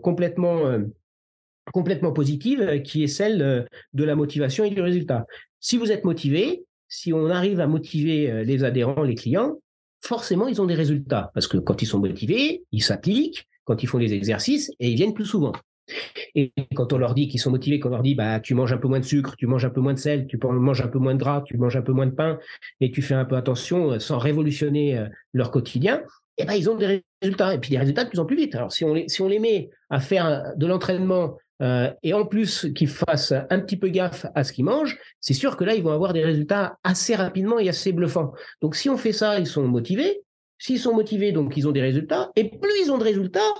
[0.03, 0.63] complètement,
[1.73, 5.27] complètement positive qui est celle de la motivation et du résultat.
[5.61, 9.59] Si vous êtes motivé, si on arrive à motiver les adhérents, les clients,
[10.01, 11.31] forcément, ils ont des résultats.
[11.35, 14.97] Parce que quand ils sont motivés, ils s'appliquent, quand ils font des exercices, et ils
[14.97, 15.53] viennent plus souvent.
[16.35, 18.79] Et quand on leur dit qu'ils sont motivés, qu'on leur dit bah tu manges un
[18.79, 20.99] peu moins de sucre, tu manges un peu moins de sel, tu manges un peu
[20.99, 22.39] moins de gras, tu manges un peu moins de pain
[22.81, 26.03] et tu fais un peu attention euh, sans révolutionner euh, leur quotidien,
[26.39, 28.55] eh ben ils ont des résultats et puis des résultats de plus en plus vite.
[28.55, 32.27] Alors si on les si on les met à faire de l'entraînement euh, et en
[32.27, 35.75] plus qu'ils fassent un petit peu gaffe à ce qu'ils mangent, c'est sûr que là
[35.75, 38.33] ils vont avoir des résultats assez rapidement et assez bluffants.
[38.61, 40.23] Donc si on fait ça, ils sont motivés.
[40.59, 42.31] S'ils sont motivés, donc ils ont des résultats.
[42.35, 43.53] Et plus ils ont de résultats,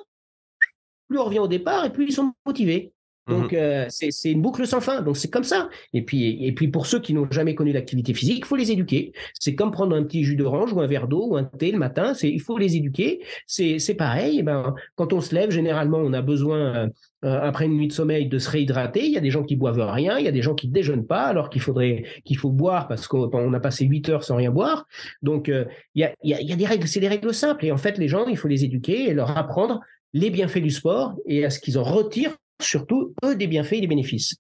[1.09, 2.93] plus on revient au départ et plus ils sont motivés.
[3.29, 5.03] Donc, mmh c'est une boucle sans fin.
[5.03, 5.69] Donc, c'est comme ça.
[5.93, 8.71] Et puis, et puis, pour ceux qui n'ont jamais connu l'activité physique, il faut les
[8.71, 9.13] éduquer.
[9.35, 11.79] C'est comme prendre un petit jus d'orange ou un verre d'eau ou un thé le
[11.79, 12.13] matin.
[12.23, 13.25] Il faut les éduquer.
[13.49, 14.39] C'est pareil.
[14.39, 16.89] Et ben, quand on se lève, généralement, on a besoin,
[17.23, 19.05] après une nuit de sommeil, de se réhydrater.
[19.05, 20.19] Il y a des gens qui boivent rien.
[20.19, 22.87] Il y a des gens qui ne déjeunent pas, alors qu'il faudrait qu'il faut boire
[22.87, 24.87] parce qu'on a passé 8 heures sans rien boire.
[25.23, 25.67] Donc, il
[25.97, 26.87] y, a, il y a des règles.
[26.87, 27.67] C'est des règles simples.
[27.67, 29.81] Et en fait, les gens, il faut les éduquer et leur apprendre
[30.13, 33.81] les bienfaits du sport et à ce qu'ils en retirent surtout, eux, des bienfaits et
[33.81, 34.37] des bénéfices.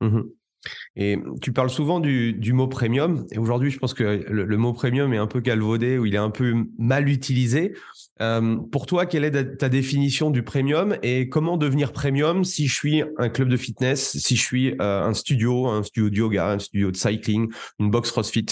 [0.00, 0.22] Mmh
[0.96, 3.26] et tu parles souvent du, mot premium.
[3.30, 6.18] Et aujourd'hui, je pense que le, mot premium est un peu galvaudé ou il est
[6.18, 7.74] un peu mal utilisé.
[8.20, 12.74] Euh, pour toi, quelle est ta définition du premium et comment devenir premium si je
[12.74, 16.52] suis un club de fitness, si je suis euh, un studio, un studio de yoga,
[16.52, 18.46] un studio de cycling, une box CrossFit?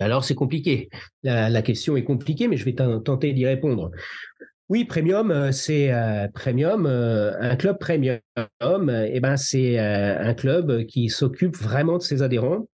[0.00, 0.88] Alors c'est compliqué.
[1.22, 3.92] la, question est compliquée, mais je vais tenter d'y répondre.
[4.70, 8.18] Oui, premium, euh, c'est euh, premium, euh, un club premium.
[8.62, 12.66] Eh ben, c'est un club qui s'occupe vraiment de ses adhérents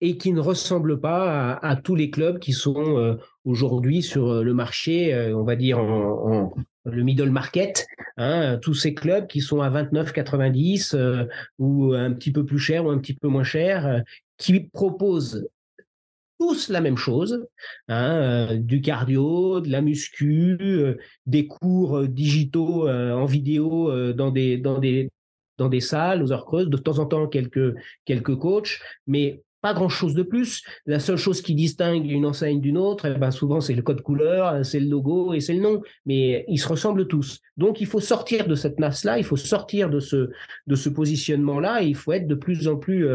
[0.00, 5.32] et qui ne ressemble pas à, tous les clubs qui sont aujourd'hui sur le marché,
[5.34, 11.26] on va dire en, le middle market, hein, tous ces clubs qui sont à 29,90
[11.58, 14.02] ou un petit peu plus cher ou un petit peu moins cher,
[14.36, 15.48] qui proposent
[16.38, 17.46] tous la même chose,
[17.88, 20.96] hein, euh, du cardio, de la muscu, euh,
[21.26, 25.10] des cours euh, digitaux en vidéo dans des dans des
[25.58, 27.74] dans des salles aux heures creuses, de temps en temps quelques
[28.04, 30.62] quelques coachs, mais pas grand chose de plus.
[30.86, 34.02] La seule chose qui distingue une enseigne d'une autre, eh ben souvent c'est le code
[34.02, 37.40] couleur, c'est le logo et c'est le nom, mais ils se ressemblent tous.
[37.56, 40.30] Donc il faut sortir de cette masse-là, il faut sortir de ce
[40.68, 43.08] de ce positionnement-là, et il faut être de plus en plus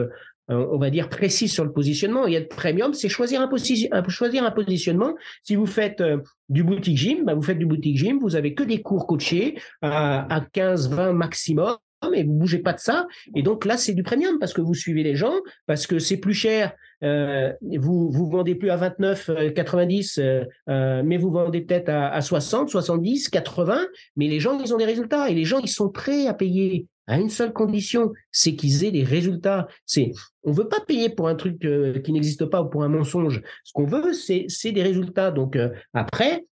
[0.50, 2.26] on va dire, précis sur le positionnement.
[2.28, 5.16] Il y a de premium, c'est choisir un, positionnement.
[5.44, 6.18] Si vous faites euh,
[6.50, 9.58] du boutique gym, bah, vous faites du boutique gym, vous avez que des cours coachés
[9.82, 11.78] à, à 15, 20 maximum
[12.12, 13.08] mais vous bougez pas de ça.
[13.34, 15.36] Et donc là, c'est du premium parce que vous suivez les gens,
[15.68, 16.74] parce que c'est plus cher.
[17.02, 20.20] Euh, vous vous vendez plus à 29, 90,
[20.68, 23.80] mais vous vendez peut-être à, à, 60, 70, 80.
[24.18, 26.88] Mais les gens, ils ont des résultats et les gens, ils sont prêts à payer
[27.08, 29.68] à une seule condition, c'est qu'ils aient des résultats.
[29.86, 30.12] C'est,
[30.44, 33.42] on veut pas payer pour un truc euh, qui n'existe pas ou pour un mensonge.
[33.64, 35.32] Ce qu'on veut, c'est, des résultats.
[35.32, 36.46] Donc euh, après,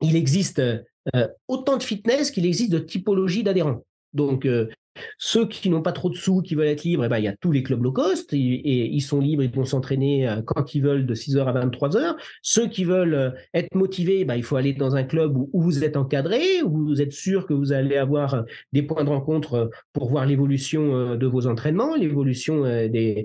[0.00, 3.84] il existe euh, autant de fitness qu'il existe de typologie d'adhérents.
[4.12, 4.46] Donc
[5.18, 7.28] ceux qui n'ont pas trop de sous, qui veulent être libres, eh ben, il y
[7.28, 10.74] a tous les clubs low cost et, ils sont libres, ils vont s'entraîner euh, quand
[10.74, 12.16] ils veulent de 6h à 23h.
[12.42, 15.84] Ceux qui veulent euh, être motivés, ben, il faut aller dans un club où, vous
[15.84, 19.70] êtes encadré, où vous êtes sûr que vous allez avoir euh, des points de rencontre
[19.92, 23.24] pour voir l'évolution de vos entraînements, l'évolution de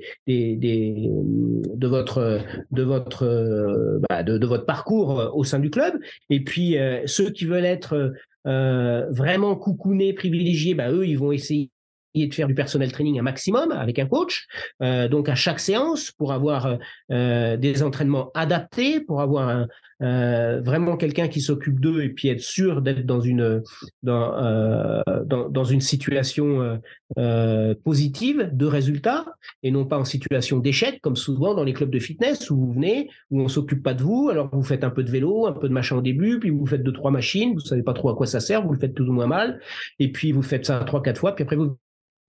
[1.87, 2.39] votre,
[2.71, 5.95] de votre, bah, de, votre parcours au sein du club.
[6.29, 8.13] Et puis, ceux qui veulent être
[8.49, 11.71] euh, vraiment coucounés, privilégiés, bah, eux, ils vont essayer
[12.15, 14.47] de faire du personnel training un maximum avec un coach,
[14.81, 16.77] euh, donc à chaque séance pour avoir
[17.11, 19.67] euh, des entraînements adaptés, pour avoir
[20.01, 23.61] euh, vraiment quelqu'un qui s'occupe d'eux et puis être sûr d'être dans une
[24.01, 26.77] dans, euh, dans, une situation euh,
[27.17, 29.25] euh, positive de résultats
[29.61, 32.71] et non pas en situation d'échec comme souvent dans les clubs de fitness où vous
[32.71, 35.53] venez où on s'occupe pas de vous alors vous faites un peu de vélo un
[35.53, 38.09] peu de machin au début puis vous faites deux trois machines vous savez pas trop
[38.09, 39.59] à quoi ça sert vous le faites plus ou moins mal
[39.99, 41.77] et puis vous faites ça trois quatre fois puis après vous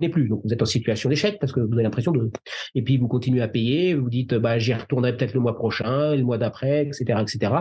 [0.09, 0.29] plus.
[0.29, 2.31] Donc vous êtes en situation d'échec parce que vous avez l'impression de.
[2.75, 6.15] Et puis vous continuez à payer, vous dites bah j'y retournerai peut-être le mois prochain,
[6.17, 7.53] le mois d'après, etc., etc.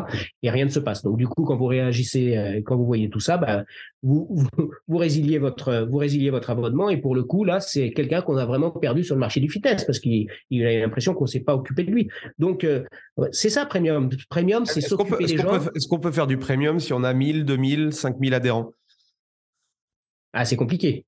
[0.44, 1.04] Et rien ne se passe.
[1.04, 3.64] Donc du coup quand vous réagissez, euh, quand vous voyez tout ça, bah,
[4.02, 4.48] vous,
[4.88, 8.38] vous, résiliez votre vous résiliez votre abonnement et pour le coup là c'est quelqu'un qu'on
[8.38, 11.42] a vraiment perdu sur le marché du fitness parce qu'il il a l'impression qu'on s'est
[11.42, 12.10] pas occupé de lui.
[12.38, 12.84] Donc euh,
[13.32, 14.10] c'est ça premium.
[14.30, 15.60] Premium c'est s'occuper des gens.
[15.76, 18.74] Est-ce qu'on peut faire du premium si on a 1000, 2000, 5000 adhérents?
[20.34, 21.06] Ah, c'est compliqué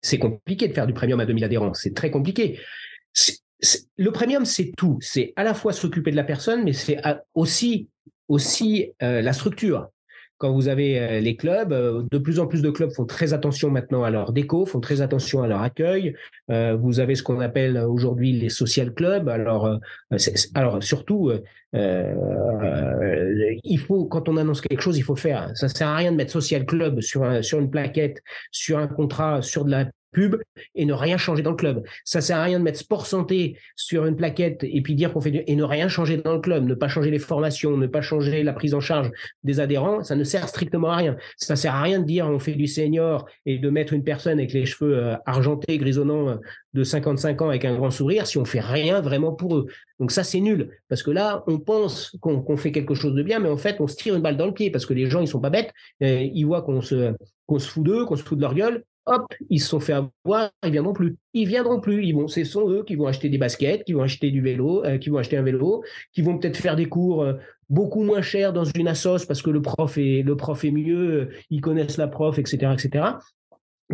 [0.00, 1.74] c'est compliqué de faire du premium à 2000 adhérents.
[1.74, 2.60] C'est très compliqué.
[3.96, 4.98] le premium, c'est tout.
[5.00, 7.00] C'est à la fois s'occuper de la personne, mais c'est
[7.34, 7.88] aussi,
[9.02, 9.88] euh, la structure
[10.42, 13.32] quand vous avez euh, les clubs, euh, de plus en plus de clubs font très
[13.32, 16.16] attention maintenant à leur déco, font très attention à leur accueil.
[16.48, 19.28] vous avez ce qu'on appelle aujourd'hui les social clubs.
[19.28, 19.78] Alors,
[20.54, 21.30] alors surtout,
[21.72, 25.52] il faut quand on annonce quelque chose, il faut faire.
[25.54, 29.64] Ça sert à rien de mettre social club sur une plaquette, sur un contrat, sur
[29.64, 30.36] de la pub
[30.74, 31.82] et ne rien changer dans le club.
[32.04, 35.20] Ça sert à rien de mettre sport santé sur une plaquette et puis dire qu'on
[35.20, 35.42] fait du...
[35.46, 38.42] et ne rien changer dans le club, ne pas changer les formations, ne pas changer
[38.42, 39.10] la prise en charge
[39.42, 41.16] des adhérents, ça ne sert strictement à rien.
[41.36, 44.38] Ça sert à rien de dire on fait du senior et de mettre une personne
[44.38, 46.36] avec les cheveux euh, argentés, grisonnants euh,
[46.74, 49.66] de 55 ans avec un grand sourire si on fait rien vraiment pour eux.
[49.98, 53.38] Donc ça c'est nul parce que là on pense qu'on fait quelque chose de bien
[53.38, 55.20] mais en fait on se tire une balle dans le pied parce que les gens
[55.20, 55.72] ils sont pas bêtes,
[56.02, 57.14] euh, ils voient qu'on se
[57.46, 59.92] qu'on se fout d'eux, qu'on se fout de leur gueule hop, ils se sont fait
[59.92, 61.16] avoir, ils viendront plus.
[61.34, 62.04] Ils viendront plus.
[62.04, 64.82] Ils vont, ce sont eux qui vont acheter des baskets, qui vont acheter du vélo,
[65.00, 67.26] qui vont acheter un vélo, qui vont peut-être faire des cours
[67.68, 71.30] beaucoup moins chers dans une assoce parce que le prof est le prof est mieux,
[71.48, 73.04] ils connaissent la prof, etc., etc.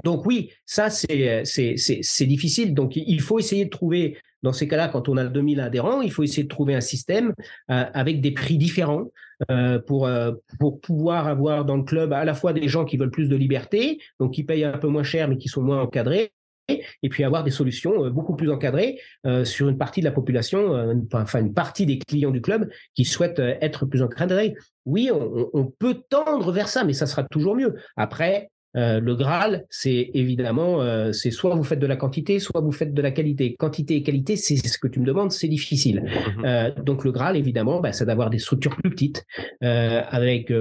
[0.05, 2.75] Donc oui, ça c'est c'est difficile.
[2.75, 6.13] Donc il faut essayer de trouver dans ces cas-là, quand on a 2000 adhérents, il
[6.13, 7.35] faut essayer de trouver un système
[7.71, 9.11] euh, avec des prix différents
[9.51, 12.97] euh, pour, euh, pour pouvoir avoir dans le club à la fois des gens qui
[12.97, 15.81] veulent plus de liberté, donc qui payent un peu moins cher mais qui sont moins
[15.81, 16.33] encadrés,
[16.69, 19.01] et puis avoir des solutions beaucoup plus encadrées
[19.45, 23.39] sur une partie de la population, enfin une partie des clients du club qui souhaitent
[23.39, 24.55] être plus encadrés.
[24.85, 27.75] Oui, on, on peut tendre vers ça, mais ça sera toujours mieux.
[27.97, 32.61] Après, euh, le Graal, c'est évidemment, euh, c'est soit vous faites de la quantité, soit
[32.61, 33.57] vous faites de la qualité.
[33.57, 36.05] Quantité et qualité, c'est ce que tu me demandes, c'est difficile.
[36.05, 36.45] Mhm.
[36.45, 39.25] Euh, donc le Graal, évidemment, bah, c'est d'avoir des structures plus petites,
[39.61, 40.53] avec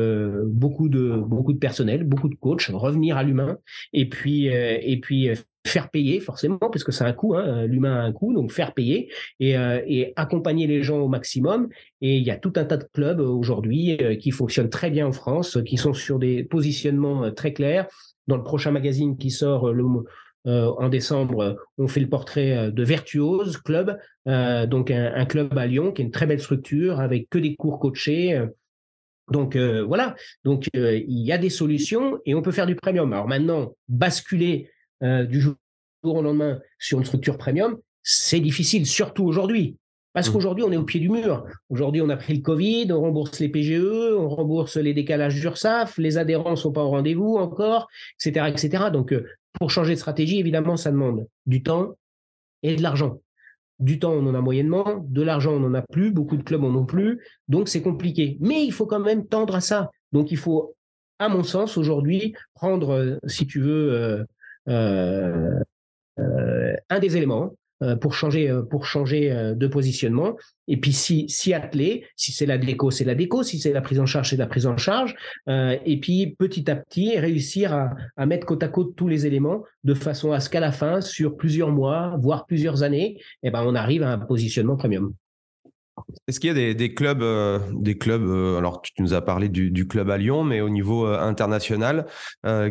[0.45, 3.57] beaucoup de beaucoup de personnel, beaucoup de coachs, revenir à l'humain,
[3.93, 5.29] et puis et puis
[5.67, 8.73] faire payer forcément, parce que c'est un coût, hein, l'humain a un coût, donc faire
[8.73, 11.69] payer et, et, accompagner les gens au maximum.
[12.01, 15.11] Et il y a tout un tas de clubs aujourd'hui qui fonctionnent très bien en
[15.11, 17.87] France, qui sont sur des positionnements très clairs.
[18.27, 19.73] Dans le prochain magazine qui sort
[20.45, 25.91] en décembre, on fait le portrait de Virtuose Club, donc un, un, club à Lyon
[25.91, 28.41] qui est une très belle structure avec que des cours coachés.
[29.31, 33.11] Donc voilà, donc il y a des solutions et on peut faire du premium.
[33.13, 34.69] Alors maintenant, basculer
[35.03, 35.55] euh, du jour
[36.03, 39.77] au lendemain sur une structure premium, c'est difficile, surtout aujourd'hui.
[40.13, 40.33] Parce mmh.
[40.33, 41.45] qu'aujourd'hui, on est au pied du mur.
[41.69, 45.97] Aujourd'hui, on a pris le Covid, on rembourse les PGE, on rembourse les décalages d'URSAF,
[45.97, 47.87] les adhérents ne sont pas au rendez-vous encore,
[48.19, 48.47] etc.
[48.49, 48.85] etc.
[48.91, 51.97] Donc, euh, pour changer de stratégie, évidemment, ça demande du temps
[52.63, 53.19] et de l'argent.
[53.79, 56.63] Du temps, on en a moyennement, de l'argent, on n'en a plus, beaucoup de clubs
[56.63, 58.37] en ont plus, donc c'est compliqué.
[58.39, 59.91] Mais il faut quand même tendre à ça.
[60.13, 60.75] Donc, il faut,
[61.19, 64.23] à mon sens, aujourd'hui, prendre, euh, si tu veux, euh,
[64.67, 65.63] un
[66.99, 67.53] des éléments
[67.83, 70.35] euh, pour changer pour changer de positionnement.
[70.67, 73.81] Et puis si si atteler si c'est la déco c'est la déco si c'est la
[73.81, 75.15] prise en charge c'est la prise en charge
[75.47, 79.93] et puis petit à petit réussir à, mettre côte à côte tous les éléments de
[79.93, 83.75] façon à ce qu'à la fin sur plusieurs mois voire plusieurs années eh ben on
[83.75, 85.13] arrive à un positionnement premium.
[86.27, 87.23] Est-ce qu'il y a des, des clubs,
[87.73, 91.05] des clubs alors tu nous as parlé du, du, club à Lyon, mais au niveau
[91.05, 92.07] international,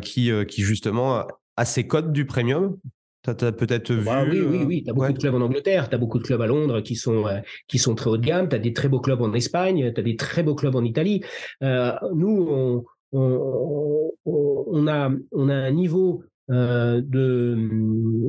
[0.01, 1.27] qui, qui justement
[1.57, 2.77] à ces codes du premium?
[3.25, 4.41] Tu as peut-être bah vu.
[4.47, 4.85] oui, oui, oui.
[4.85, 6.95] Tu as beaucoup de clubs en Angleterre, tu as beaucoup de clubs à Londres qui
[6.95, 9.35] sont, euh, qui sont très haut de gamme, tu as des très beaux clubs en
[9.35, 11.25] Espagne, tu as des très beaux clubs en Italie.
[11.63, 17.57] Euh, nous, on, on, on, a, on a un niveau euh, de,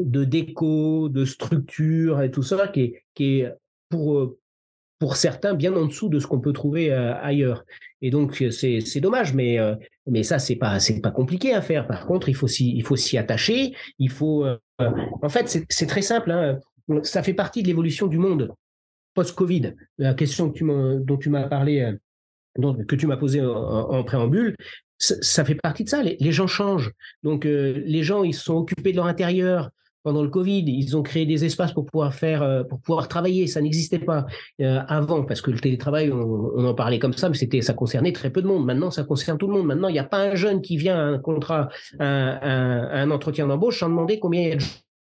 [0.04, 3.54] de déco, de structure et tout ça qui est, qui est
[3.90, 4.34] pour,
[5.00, 7.64] pour certains bien en dessous de ce qu'on peut trouver euh, ailleurs.
[8.02, 9.76] Et donc c'est dommage, mais euh,
[10.08, 11.88] mais ça c'est pas c'est pas compliqué à faire.
[11.88, 13.74] Par contre, il faut s'y faut s'y attacher.
[14.00, 16.32] Il faut euh, en fait c'est très simple.
[16.32, 16.60] Hein.
[17.04, 18.54] Ça fait partie de l'évolution du monde
[19.14, 19.74] post-Covid.
[19.98, 21.92] La question que tu dont tu m'as parlé,
[22.88, 24.56] que tu m'as posée en, préambule,
[25.00, 26.04] ça, fait partie de ça.
[26.04, 26.92] Les, gens changent.
[27.24, 29.72] Donc les gens ils sont occupés de leur intérieur
[30.08, 33.46] pendant le Covid, ils ont créé des espaces pour pouvoir faire, euh, pour pouvoir travailler.
[33.46, 34.26] Ça n'existait pas
[34.62, 38.14] euh, avant parce que le télétravail, on, en parlait comme ça, mais c'était, ça concernait
[38.14, 38.66] très peu de monde.
[38.66, 39.66] Maintenant, ça concerne tout le monde.
[39.66, 41.68] Maintenant, il n'y a pas un jeune qui vient à un contrat,
[42.00, 44.62] un, un, entretien d'embauche sans demander combien il y a de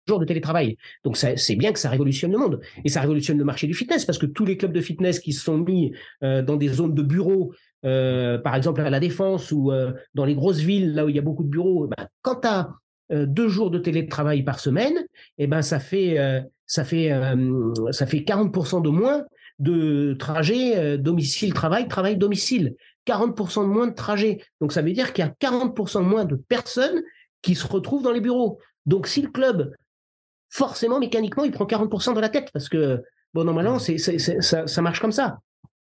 [0.08, 0.78] jours de télétravail.
[1.04, 4.06] Donc c'est bien que ça révolutionne le monde et ça révolutionne le marché du fitness
[4.06, 5.92] parce que tous les clubs de fitness qui se sont mis
[6.24, 7.52] euh, dans des zones de bureaux,
[7.84, 9.74] par exemple à la défense ou
[10.14, 12.48] dans les grosses villes là où il y a beaucoup de bureaux, bah, quand tu
[12.48, 12.70] as
[13.12, 15.06] euh, deux jours de télétravail par semaine,
[15.38, 19.24] eh ben ça fait euh, ça fait euh, ça fait 40% de moins
[19.60, 22.76] de trajets domicile travail travail domicile.
[23.08, 24.42] 40% de moins de trajets.
[24.60, 27.04] Donc ça veut dire qu'il y a 40% moins de personnes
[27.44, 28.60] qui se retrouvent dans les bureaux.
[28.88, 29.76] Donc si le club
[30.50, 33.04] forcément mécaniquement il prend 40% de la tête parce que
[33.36, 35.38] bon normalement c'est, ça, ça marche comme ça.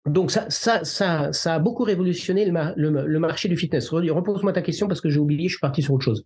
[0.07, 3.91] Donc ça, ça, ça, ça a beaucoup révolutionné le, le marché du fitness.
[3.91, 6.25] Repose-moi ta question parce que j'ai oublié, je suis parti sur autre chose.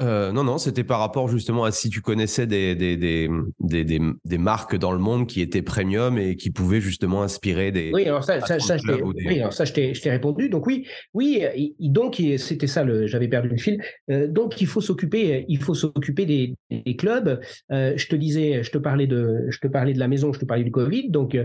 [0.00, 3.28] Euh, non, non, c'était par rapport justement à si tu connaissais des, des, des,
[3.60, 7.90] des, des marques dans le monde qui étaient premium et qui pouvaient justement inspirer des.
[7.92, 10.48] Oui, alors ça, ça, ça, je, t'ai, oui, alors ça je, t'ai, répondu.
[10.48, 11.44] Donc oui, oui,
[11.78, 13.82] donc c'était ça, le, j'avais perdu le fil.
[14.10, 17.40] Euh, donc il faut s'occuper, il faut s'occuper des, des clubs.
[17.70, 20.40] Euh, je te disais, je te parlais de, je te parlais de la maison, je
[20.40, 21.10] te parlais du Covid.
[21.10, 21.36] Donc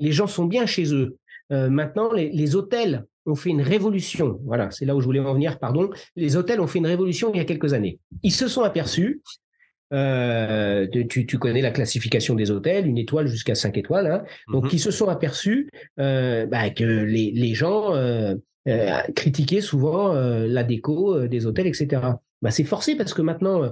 [0.00, 1.16] les gens sont bien chez eux.
[1.50, 4.40] maintenant, les, les hôtels ont fait une révolution.
[4.44, 5.90] Voilà, c'est là où je voulais en venir, pardon.
[6.16, 7.98] Les hôtels ont fait une révolution il y a quelques années.
[8.22, 9.22] Ils se sont aperçus,
[9.92, 14.24] euh, tu, connais la classification des hôtels, une étoile jusqu'à cinq étoiles, hein.
[14.52, 14.70] donc mhm.
[14.74, 18.36] ils se sont aperçus euh, bah, que les, les gens euh,
[19.16, 22.02] critiquaient souvent la déco des hôtels, etc.
[22.40, 23.70] bah, c'est forcé parce que maintenant,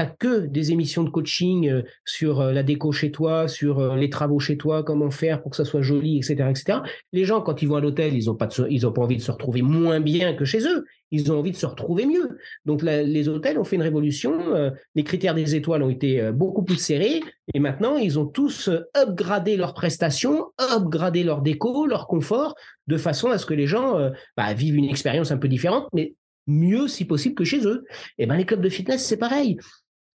[0.00, 3.96] t'as que des émissions de coaching euh, sur euh, la déco chez toi, sur euh,
[3.96, 6.78] les travaux chez toi, comment faire pour que ça soit joli, etc., etc.
[7.12, 9.60] Les gens, quand ils vont à l'hôtel, ils n'ont pas, pas envie de se retrouver
[9.60, 10.86] moins bien que chez eux.
[11.10, 12.38] Ils ont envie de se retrouver mieux.
[12.64, 14.72] Donc les hôtels ont fait une révolution.
[14.94, 17.20] les critères des étoiles ont été beaucoup plus serrés.
[17.52, 22.54] Et maintenant, ils ont tous upgradé leurs prestations, upgradé leur déco, leur confort,
[22.86, 23.98] de façon à ce que les gens
[24.36, 26.14] bah, vivent une expérience un peu différente, mais
[26.46, 27.84] mieux si possible que chez eux.
[28.18, 29.56] Et ben les clubs de fitness, c'est pareil.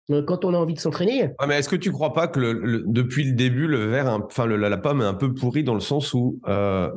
[0.09, 1.31] Quand on a envie de s'entraîner.
[1.47, 5.01] mais est-ce que tu crois pas que depuis le début, le verre, enfin la, pomme
[5.01, 6.91] est un peu pourrie dans le sens où euh,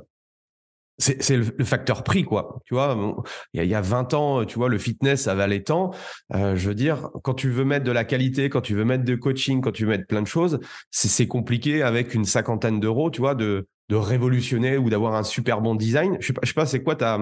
[0.98, 2.58] c'est le, facteur prix, quoi.
[2.66, 3.16] Tu vois,
[3.54, 5.92] il y, a 20 ans, tu vois, le fitness, ça valait tant.
[6.34, 9.04] Euh, je veux dire, quand tu veux mettre de la qualité, quand tu veux mettre
[9.04, 10.58] de coaching, quand tu veux mettre plein de choses,
[10.90, 15.74] c'est compliqué avec une cinquantaine d'euros, tu vois, de, révolutionner ou d'avoir un super bon
[15.74, 16.16] design.
[16.20, 17.18] Je sais pas, je sais pas c'est quoi ta,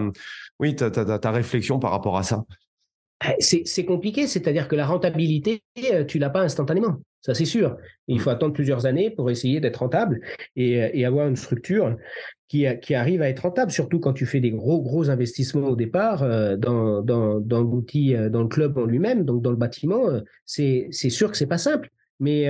[0.59, 2.45] oui, ta, réflexion par rapport à ça?
[3.39, 5.63] C'est compliqué, c'est-à-dire que la rentabilité,
[5.93, 7.77] euh, tu l'as pas instantanément, ça c'est sûr.
[8.09, 10.21] Il faut attendre plusieurs années pour essayer d'être rentable
[10.55, 11.97] et, avoir une structure
[12.49, 15.77] qui, qui, arrive à être rentable, surtout quand tu fais des gros gros investissements au
[15.77, 19.57] départ euh, dans, dans, dans l'outil, euh, dans le club en lui-même, donc dans le
[19.57, 20.07] bâtiment.
[20.45, 21.91] C'est sûr que c'est pas simple,
[22.21, 22.49] mais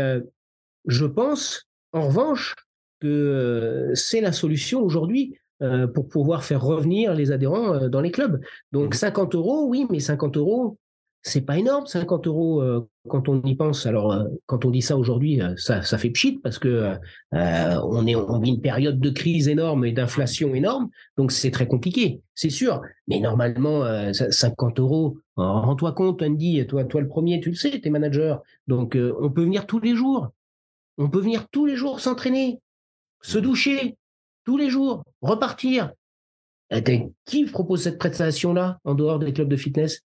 [0.86, 2.54] je pense en revanche
[3.00, 8.10] que c'est la solution aujourd'hui euh, pour pouvoir faire revenir les adhérents euh, dans les
[8.10, 8.42] clubs.
[8.72, 10.76] Donc 50 mmh euros, oui, mais 50 euros,
[11.22, 13.86] c'est pas énorme, 50 euros euh, quand on y pense.
[13.86, 16.92] Alors quand on dit ça aujourd'hui, ça, ça fait pchit parce que
[17.32, 21.66] on est on vit une période de crise énorme et d'inflation énorme, donc c'est très
[21.66, 22.82] compliqué, c'est sûr.
[23.08, 23.82] Mais normalement,
[24.12, 28.94] 50 euros, rends-toi compte, Andy, toi, toi le premier, tu le sais, t'es manager, donc
[29.20, 30.28] on peut venir tous les jours,
[30.98, 32.60] on peut venir tous les jours s'entraîner,
[33.22, 33.96] se mmh doucher,
[34.46, 35.92] tous les jours, repartir.
[36.70, 36.82] Eh,
[37.26, 40.00] qui propose cette prestation-là en dehors des clubs de fitness?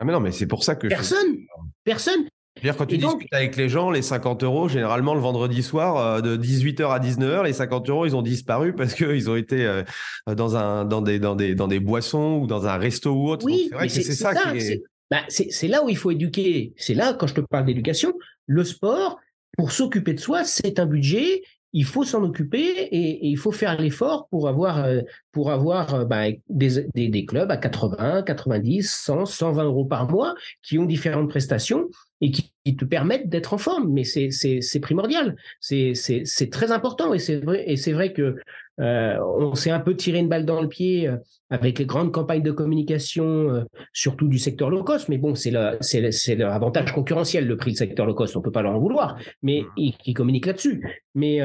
[0.00, 0.88] Ah mais non, mais c'est pour ça que...
[0.88, 1.36] Personne.
[1.84, 2.26] Personne.
[2.60, 6.20] dire, quand tu discutes avec les gens, les 50 euros, généralement le vendredi soir, euh,
[6.20, 9.84] de 18h à 19h, les 50 euros, ils ont disparu parce qu'ils ont été euh,
[10.26, 13.46] dans, un, dans, des, dans, des, dans des boissons ou dans un resto ou autre.
[13.46, 14.82] Oui, c'est ça, qui est...
[15.08, 16.72] Bah, c'est là où il faut éduquer.
[16.78, 18.14] C'est là, quand je te parle d'éducation,
[18.46, 19.20] le sport,
[19.56, 21.42] pour s'occuper de soi, c'est un budget
[21.72, 25.00] il faut s'en occuper et, il faut faire l'effort pour avoir, euh,
[25.32, 30.78] pour avoir euh, bah, des, clubs à 80, 90, 100, 120 euros par mois qui
[30.78, 31.88] ont différentes prestations
[32.20, 33.92] et qui, te permettent d'être en forme.
[33.92, 38.36] Mais c'est primordial, c'est très important et c'est vrai que
[38.82, 41.16] euh, on s'est un peu tiré une balle dans le pied euh,
[41.50, 43.62] avec les grandes campagnes de communication, euh,
[43.92, 45.08] surtout du secteur low cost.
[45.08, 48.36] Mais bon, c'est leur avantage concurrentiel, le prix du secteur low cost.
[48.36, 49.92] On peut pas leur en vouloir, mais mmh.
[50.06, 51.02] ils, communiquent là-dessus.
[51.14, 51.40] Mais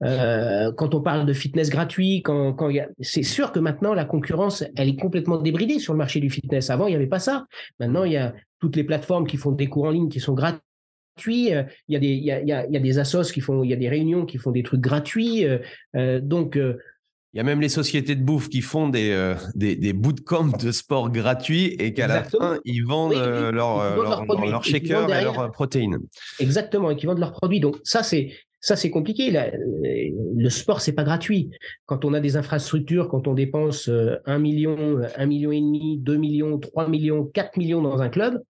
[0.00, 2.70] quand on parle de fitness gratuit, quand, quand
[3.00, 6.70] c'est sûr que maintenant la concurrence, elle est complètement débridée sur le marché du fitness.
[6.70, 7.46] Avant, il n'y avait pas ça.
[7.80, 10.34] Maintenant, il y a toutes les plateformes qui font des cours en ligne qui sont
[10.34, 10.62] gratuits
[11.26, 13.70] il y a des, il y a, il y a des assos qui font, il
[13.70, 15.44] y a des réunions qui font des trucs gratuits.
[15.44, 15.58] Euh,
[15.96, 16.76] euh, donc, euh,
[17.34, 20.72] il y a même les sociétés de bouffe qui font des, des, des bootcamps de
[20.72, 25.98] sport gratuits et qu'à la fin, ils vendent, leur, leur, leur, shaker et, leurs protéines.
[26.40, 27.60] Exactement, et qui vendent leurs produits.
[27.60, 28.32] Donc, ça, c'est.
[28.60, 29.30] Ça, c'est compliqué.
[29.30, 31.50] le sport, c'est pas gratuit.
[31.86, 33.88] Quand on a des infrastructures, quand on dépense
[34.24, 38.42] 1 million, 1 million et demi, 2 millions, 3 millions, 4 millions dans un club,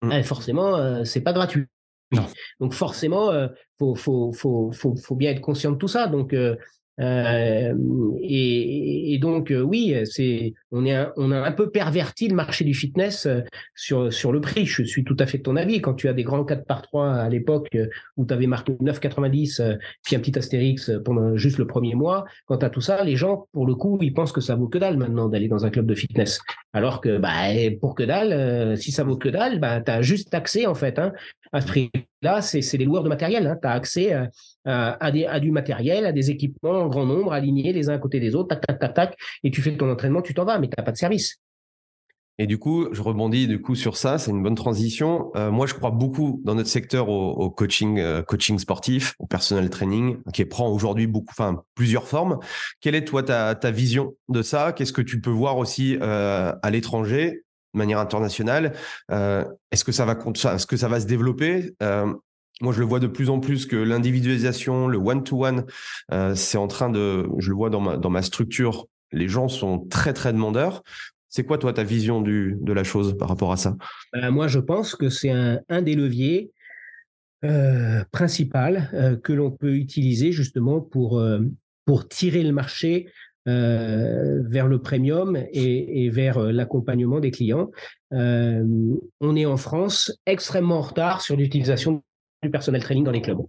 [0.00, 0.12] mmh.
[0.12, 1.66] eh, forcément, c'est pas gratuit.
[2.60, 6.06] Donc forcément, il euh, faut, faut, bien être conscient de tout ça.
[6.06, 6.34] Donc
[7.02, 12.64] euh, euh, et, donc oui, c'est on est on a un peu perverti le marché
[12.64, 13.28] du fitness
[13.74, 14.66] sur sur le prix.
[14.66, 15.80] Je suis tout à fait de ton avis.
[15.80, 17.76] Quand tu as des grands 4 par 3 à l'époque
[18.16, 22.58] où tu avais marqué 9,90 puis un petit astérix pendant juste le premier mois, quand
[22.58, 24.78] tu as tout ça, les gens pour le coup ils pensent que ça vaut que
[24.78, 26.40] dalle maintenant d'aller dans un club de fitness.
[26.72, 27.32] Alors que bah
[27.80, 31.12] pour que dalle, si ça vaut que dalle, bah tu juste accès en fait hein,
[31.52, 33.46] à ce prix-là, c'est des loueurs de matériel.
[33.46, 33.58] Hein.
[33.60, 34.14] Tu as accès
[34.68, 38.20] euh, à, du matériel, à des équipements en grand nombre, alignés les uns à côté
[38.20, 40.68] des autres, tac, tac, tac, tac, et tu fais ton entraînement, tu t'en vas, mais
[40.68, 41.40] tu n'as pas de service.
[42.38, 45.30] Et du coup, je rebondis du coup sur ça, c'est une bonne transition.
[45.36, 49.68] Euh, moi, je crois beaucoup dans notre secteur au, coaching, euh, coaching sportif, au personnel
[49.68, 52.38] training, qui prend aujourd'hui beaucoup, enfin plusieurs formes.
[52.80, 54.72] Quelle est toi ta, vision de ça?
[54.72, 57.42] Qu'est-ce que tu peux voir aussi à l'étranger
[57.74, 58.74] de manière internationale?
[59.10, 60.04] Euh, est-ce que ça
[60.88, 61.74] va se développer?
[61.82, 62.12] Euh,
[62.62, 65.66] moi, je le vois de plus en plus que l'individualisation, le one-to-one,
[66.12, 69.48] euh, c'est en train de, je le vois dans ma, dans ma structure, les gens
[69.48, 70.82] sont très, très demandeurs.
[71.28, 73.76] C'est quoi, toi, ta vision du, de la chose par rapport à ça?
[74.12, 76.52] Ben, Moi, je pense que c'est un, un, des leviers
[77.44, 81.20] euh, principal que l'on peut utiliser justement pour,
[81.84, 83.08] pour tirer le marché
[83.44, 87.72] vers le premium et vers l'accompagnement des clients.
[88.12, 92.04] on est en France extrêmement en retard sur l'utilisation
[92.42, 93.42] du personnel training dans les clubs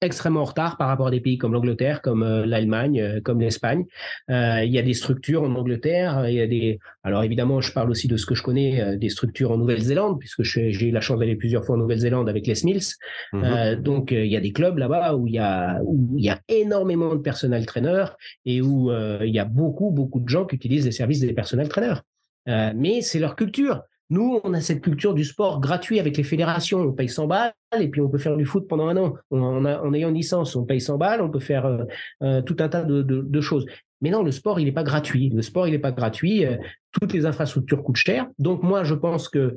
[0.00, 3.40] extrêmement en retard par rapport à des pays comme l'Angleterre, comme euh, l'Allemagne, euh, comme
[3.40, 3.84] l'Espagne.
[4.30, 6.78] Euh, il y a des structures en Angleterre, il y a des.
[7.02, 10.42] Alors évidemment, je parle aussi de ce que je connais, des structures en Nouvelle-Zélande, puisque
[10.42, 12.96] j'ai eu la chance d'aller plusieurs fois en Nouvelle-Zélande avec les Smiths.
[13.32, 13.76] Mhm.
[13.82, 16.40] donc il y a des clubs là-bas où il y a où il y a
[16.48, 20.84] énormément de personnel traîneurs et où il y a beaucoup beaucoup de gens qui utilisent
[20.84, 22.02] les services des personnels traîneurs.
[22.46, 23.82] mais c'est leur culture.
[24.10, 26.80] Nous, on a cette culture du sport gratuit avec les fédérations.
[26.80, 29.14] On paye 100 balles et puis on peut faire du foot pendant un an.
[29.30, 31.84] En ayant une licence, on paye 100 balles, on peut faire euh,
[32.22, 33.66] euh, tout un tas de, choses.
[34.00, 35.28] Mais non, le sport, il n'est pas gratuit.
[35.28, 36.46] Le sport, il n'est pas gratuit.
[36.46, 36.56] Euh,
[36.92, 38.26] toutes les infrastructures coûtent cher.
[38.38, 39.54] Donc moi, je pense que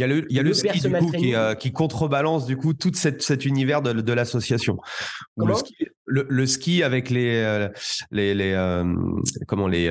[0.00, 2.56] il y a le, il y a le, ski du coup, qui, qui, contrebalance du
[2.56, 4.78] coup tout cet, cet univers de, de l'association.
[5.36, 5.74] Le ski,
[6.06, 7.68] le, le, ski avec les
[8.10, 8.94] les, les
[9.46, 9.90] comment les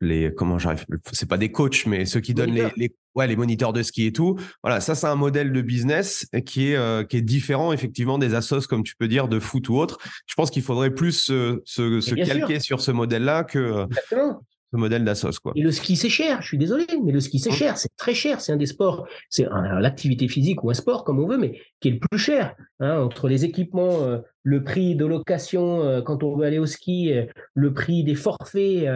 [0.00, 3.36] les comment j'arrive c'est pas des coachs mais ceux qui donnent les, les, ouais les
[3.36, 4.38] moniteurs de ski et tout.
[4.62, 8.66] Voilà ça c'est un modèle de business qui est qui est différent effectivement des assos
[8.66, 9.98] comme tu peux dire de foot ou autre.
[10.26, 14.40] Je pense qu'il faudrait plus se, se, se calquer sur ce modèle là que Exactement
[14.72, 15.40] ce modèle d'assos.
[15.42, 15.52] Quoi.
[15.56, 17.54] Et le ski, c'est cher, je suis désolé, mais le ski, c'est mmh.
[17.54, 18.40] cher, c'est très cher.
[18.40, 19.46] C'est un des sports, c'est
[19.80, 22.54] l'activité physique ou un sport, comme on veut, mais qui est le plus cher.
[22.80, 26.66] Hein, entre les équipements, euh, le prix de location euh, quand on veut aller au
[26.66, 28.86] ski, euh, le prix des forfaits,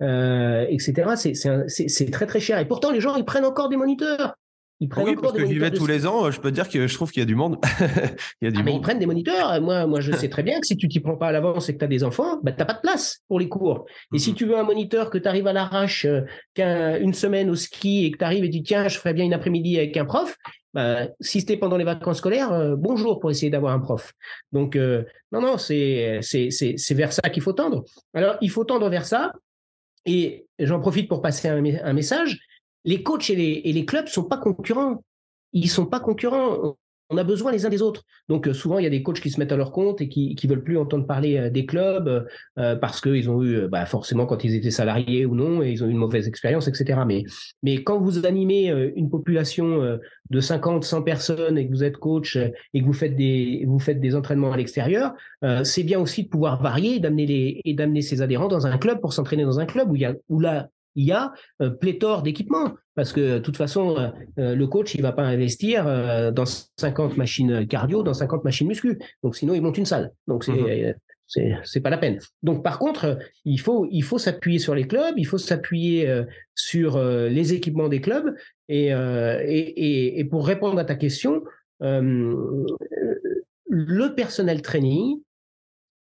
[0.00, 1.32] etc.,
[1.66, 2.58] c'est très, très cher.
[2.58, 4.34] Et pourtant, les gens, ils prennent encore des moniteurs.
[4.82, 6.86] Ils prennent oui, parce que j'y vais tous les ans, je peux te dire que
[6.86, 7.58] je trouve qu'il y a du monde.
[8.40, 9.60] il y a du ah, Mais ils prennent des moniteurs.
[9.60, 11.74] Moi, moi je sais très bien que si tu t'y prends pas à l'avance et
[11.74, 13.84] que tu as des enfants, bah, tu n'as pas de place pour les cours.
[14.14, 17.54] Et si tu veux un moniteur que tu arrives à l'arrache euh, une semaine au
[17.56, 19.98] ski et que tu arrives et tu dis tiens, je ferais bien une après-midi avec
[19.98, 20.34] un prof,
[20.72, 24.14] bah, si c'était pendant les vacances scolaires, euh, bonjour pour essayer d'avoir un prof.
[24.52, 26.20] Donc, euh, non, non, c'est
[26.92, 27.84] vers ça qu'il faut tendre.
[28.14, 29.32] Alors, il faut tendre vers ça.
[30.06, 32.40] Et j'en profite pour passer un, un message
[32.84, 35.02] les coachs et les, clubs sont pas concurrents.
[35.52, 36.76] Ils sont pas concurrents.
[37.12, 38.04] On a besoin les uns des autres.
[38.28, 40.08] Donc euh, souvent il y a des coachs qui se mettent à leur compte et
[40.08, 42.24] qui qui veulent plus entendre parler euh, des clubs
[42.56, 45.82] euh, parce qu'ils ont eu bah, forcément quand ils étaient salariés ou non et ils
[45.82, 47.00] ont eu une mauvaise expérience etc.
[47.04, 47.24] Mais
[47.64, 49.98] mais quand vous animez une population
[50.30, 53.80] de 50 100 personnes et que vous êtes coach et que vous faites des vous
[53.80, 55.12] faites des entraînements à l'extérieur,
[55.64, 57.02] c'est bien aussi de pouvoir varier
[57.64, 60.16] et d'amener ses adhérents dans un club pour s'entraîner dans un club où il
[60.94, 61.32] il y a
[61.62, 62.74] euh, pléthore d'équipements.
[62.94, 65.84] Parce que de toute façon, euh, euh, le coach, il va pas investir
[66.32, 68.98] dans 50 machines cardio, dans 50 machines muscu.
[69.22, 70.12] Donc sinon, il monte une salle.
[70.26, 70.94] Donc c'est mmh
[71.62, 72.18] c'est pas la peine.
[72.42, 76.12] Donc par contre, il faut il faut s'appuyer sur les clubs, il faut s'appuyer
[76.56, 78.34] sur les équipements des clubs
[78.68, 81.44] et, et, et, pour répondre à ta question,
[83.70, 85.20] le personnel training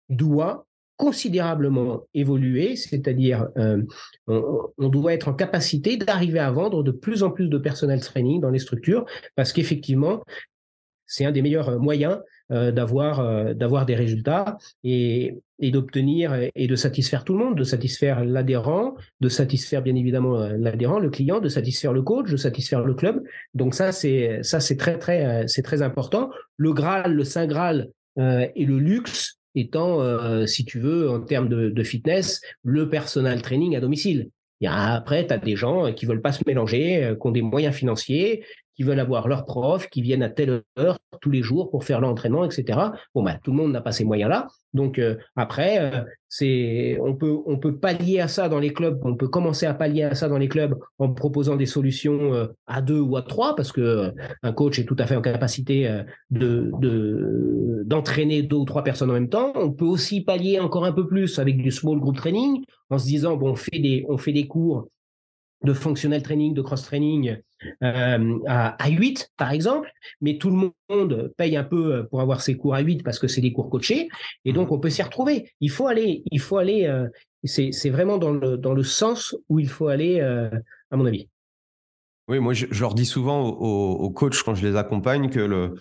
[0.08, 0.66] doit
[1.02, 3.82] considérablement évolué, c'est-à-dire euh,
[4.28, 8.39] on, doit être en capacité d'arriver à vendre de plus en plus de personnel training
[8.39, 10.24] dans les structures, parce qu'effectivement,
[11.08, 12.20] c'est un des meilleurs euh, moyens
[12.52, 17.64] euh, d'avoir d'avoir des résultats et, et d'obtenir et de satisfaire tout le monde, de
[17.64, 22.82] satisfaire l'adhérent, de satisfaire bien évidemment l'adhérent, le client, de satisfaire le coach, de satisfaire
[22.82, 23.24] le club.
[23.56, 26.30] Donc ça c'est ça c'est très très c'est très important.
[26.58, 31.49] Le Graal, le Saint Graal et le luxe étant, euh, si tu veux, en termes
[31.49, 34.30] de, fitness, le personal training à domicile.
[34.64, 37.76] Après, tu as des gens qui veulent pas se mélanger, euh, qui ont des moyens
[37.76, 38.45] financiers,
[38.76, 42.02] qui veulent avoir leur prof, qui viennent à telle heure tous les jours pour faire
[42.02, 42.80] l'entraînement, etc.
[43.14, 44.48] Bon, bah, tout le monde n'a pas ces moyens-là.
[44.74, 49.00] Donc euh, après, euh, on peut on peut pallier à ça dans les clubs.
[49.04, 52.48] On peut commencer à pallier à ça dans les clubs en proposant des solutions euh,
[52.68, 56.04] à deux ou à trois, parce que un coach est tout à fait en capacité
[56.30, 56.72] de
[57.84, 59.52] d'entraîner deux ou trois personnes en même temps.
[59.56, 63.06] On peut aussi pallier encore un peu plus avec du small group training en se
[63.06, 64.88] disant bon on fait des on fait des cours
[65.64, 67.38] de functional training, de cross training
[67.84, 72.41] euh, à, 8 par exemple, mais tout le monde paye un peu euh, pour avoir
[72.41, 74.09] ses cours à 8 parce que c'est des cours coachés
[74.45, 75.51] et donc on peut s'y retrouver.
[75.59, 77.07] Il faut aller, il faut aller, euh,
[77.43, 81.28] c'est vraiment dans le, dans le sens où il faut aller, à mon avis.
[82.28, 85.74] Oui, moi je, leur dis souvent aux, aux, coachs quand je les accompagne que le,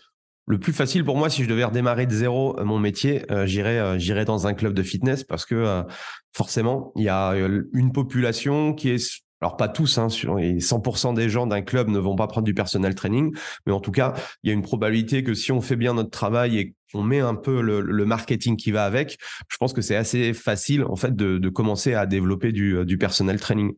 [0.47, 4.25] le plus facile pour moi, si je devais redémarrer de zéro mon métier, j'irais j'irais
[4.25, 5.85] dans un club de fitness parce que
[6.33, 7.35] forcément, il y a
[7.73, 12.17] une population qui est alors pas tous, hein, 100% des gens d'un club ne vont
[12.17, 13.35] pas prendre du personnel training,
[13.67, 16.11] mais en tout cas, il y a une probabilité que si on fait bien notre
[16.11, 19.19] travail et qu'on met un peu le, marketing qui va avec,
[19.49, 22.99] je pense que c'est assez facile en fait de, commencer à développer du, euh, du
[22.99, 23.73] personnel training.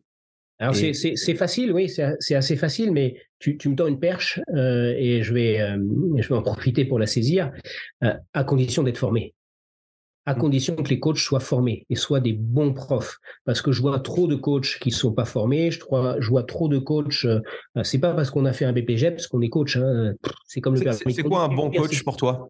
[0.59, 5.21] Alors c'est facile, oui, c'est assez facile, mais tu, me tends une perche euh, et
[5.23, 5.77] je vais, euh,
[6.17, 7.51] je vais en profiter pour la saisir,
[8.01, 9.33] à condition d'être formé.
[10.25, 13.19] À condition que les coachs soient formés et soient des bons profs.
[13.45, 16.43] Parce que je vois trop de coachs qui sont pas formés, je, vois, je vois
[16.43, 17.25] trop de coachs.
[17.25, 17.41] Euh,
[17.83, 19.75] c'est pas parce qu'on a fait un BPGEPS qu'on est coach.
[19.75, 20.13] Hein.
[20.47, 20.91] C'est comme le.
[20.91, 22.49] C'est quoi un bon coach pour toi?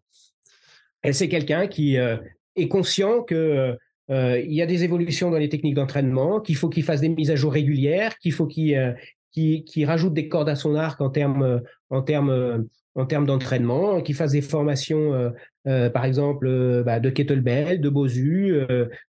[1.10, 2.16] C'est quelqu'un qui euh,
[2.56, 3.76] est conscient que
[4.10, 7.08] euh, il y a des évolutions dans les techniques d'entraînement, qu'il faut qu'il fasse des
[7.08, 8.96] mises à jour régulières, qu'il faut qu'il
[9.32, 11.60] qui, rajoute des cordes à son arc en termes
[11.90, 12.64] en termes
[12.94, 15.32] en termes d'entraînement, qu'il fasse des formations,
[15.66, 18.60] euh, par exemple, bah, de kettlebell, de Bosu,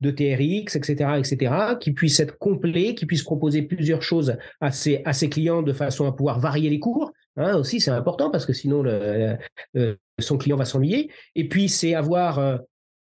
[0.00, 5.02] de TRX, etc., etc., qui puisse être complet, qui puisse proposer plusieurs choses à ses,
[5.04, 7.12] à ses clients de façon à pouvoir varier les cours.
[7.36, 9.36] Hein, aussi, c'est important parce que sinon, le,
[10.20, 11.10] son client va s'ennuyer.
[11.34, 12.60] Et puis, c'est avoir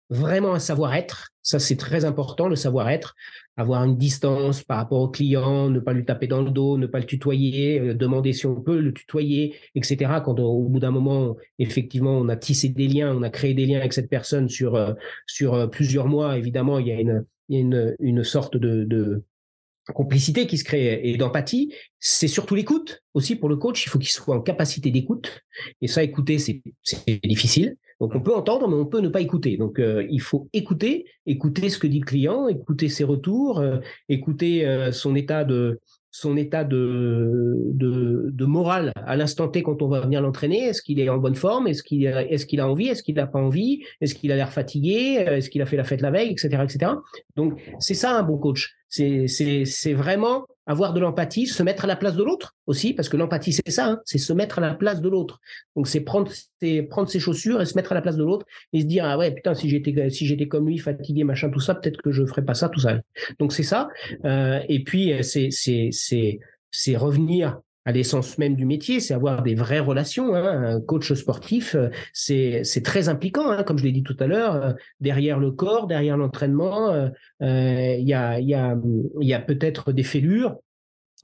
[0.09, 1.29] vraiment un savoir-être.
[1.43, 3.15] Ça, c'est très important, le savoir-être.
[3.59, 6.87] Avoir une distance par rapport au client, ne pas lui taper dans le dos, ne
[6.87, 10.21] pas le tutoyer, euh, demander si on peut le tutoyer, etc.
[10.23, 13.65] Quand au bout d'un moment, effectivement, on a tissé des liens, on a créé des
[13.65, 14.93] liens avec cette personne sur, euh,
[15.27, 19.23] sur euh, plusieurs mois, évidemment, il y a une, une, une sorte de, de
[19.93, 23.85] complicité qui se crée et d'empathie, c'est surtout l'écoute aussi pour le coach.
[23.85, 25.43] Il faut qu'il soit en capacité d'écoute.
[25.81, 26.61] Et ça, écouter, c'est
[27.23, 27.75] difficile.
[27.99, 29.57] Donc on peut entendre, mais on peut ne pas écouter.
[29.57, 33.77] Donc euh, il faut écouter, écouter ce que dit le client, écouter ses retours, euh,
[34.07, 35.79] écouter euh, son état de
[36.11, 40.63] son état de, de, de morale à l'instant T quand on va venir l'entraîner.
[40.63, 41.67] Est-ce qu'il est en bonne forme?
[41.67, 42.87] Est-ce qu'il est-ce qu'il a envie?
[42.87, 43.83] Est-ce qu'il n'a pas envie?
[44.01, 45.23] Est-ce qu'il a l'air fatigué?
[45.27, 46.93] Est-ce qu'il a fait la fête la veille, etc., etc.
[47.35, 48.75] Donc c'est ça un bon coach.
[48.87, 52.93] C'est c'est c'est vraiment avoir de l'empathie, se mettre à la place de l'autre aussi,
[52.93, 55.41] parce que l'empathie, c'est ça, hein, c'est se mettre à la place de l'autre.
[55.75, 58.45] Donc, c'est prendre ses, prendre ses chaussures et se mettre à la place de l'autre
[58.71, 61.59] et se dire, ah ouais, putain, si j'étais, si j'étais comme lui, fatigué, machin, tout
[61.59, 63.01] ça, peut-être que je ferais pas ça tout seul.
[63.39, 63.89] Donc, c'est ça.
[64.25, 66.39] Euh, et puis, c'est, c'est, c'est,
[66.69, 67.59] c'est revenir
[67.89, 70.35] à l'essence même du métier, c'est avoir des vraies relations.
[70.35, 70.75] Hein.
[70.75, 74.55] Un coach sportif, euh, c'est très impliquant, hein, comme je l'ai dit tout à l'heure.
[74.55, 77.09] Euh, derrière le corps, derrière l'entraînement, euh,
[77.41, 78.77] il y a y a
[79.21, 80.55] y a peut-être des fêlures.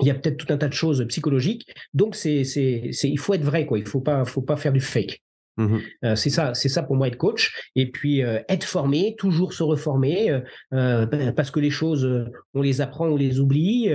[0.01, 1.67] Il y a peut-être tout un tas de choses psychologiques.
[1.93, 3.77] Donc c'est il faut être vrai quoi.
[3.77, 5.21] Il faut pas faut pas faire du fake.
[5.57, 7.69] Mmh euh, c'est ça, c'est ça pour moi être coach.
[7.75, 10.41] Et puis euh, être formé, toujours se reformer,
[10.73, 12.07] euh, ben, parce que les choses,
[12.53, 13.89] on les apprend, on les oublie.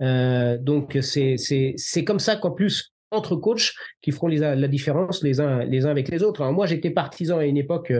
[0.00, 5.86] donc c'est comme ça qu'en plus entre coachs qui feront la différence les uns les
[5.86, 6.40] uns avec les autres.
[6.40, 7.92] Alors moi j'étais partisan à une époque,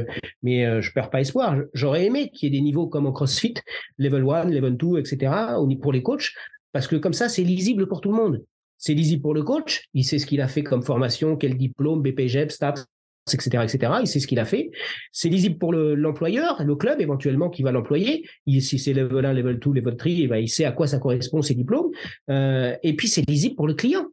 [0.42, 1.56] mais je perds pas espoir.
[1.72, 3.54] J'aurais aimé qu'il y ait des niveaux comme au CrossFit,
[3.98, 5.32] level 1, level 2, etc.
[5.80, 6.32] pour les coachs,
[6.72, 8.44] parce que comme ça c'est lisible pour tout le monde.
[8.86, 12.02] C'est lisible pour le coach, il sait ce qu'il a fait comme formation, quel diplôme,
[12.02, 12.84] BPGEP, STAPS,
[13.32, 13.92] etc., etc.
[14.02, 14.72] Il sait ce qu'il a fait.
[15.10, 18.28] C'est lisible pour l'employeur, le, club éventuellement qui va l'employer.
[18.46, 20.98] Si c'est level 1, level 2, level 3, eh ben, il sait à quoi ça
[20.98, 21.92] correspond ces diplômes.
[22.28, 24.04] Euh, et puis c'est lisible pour le client.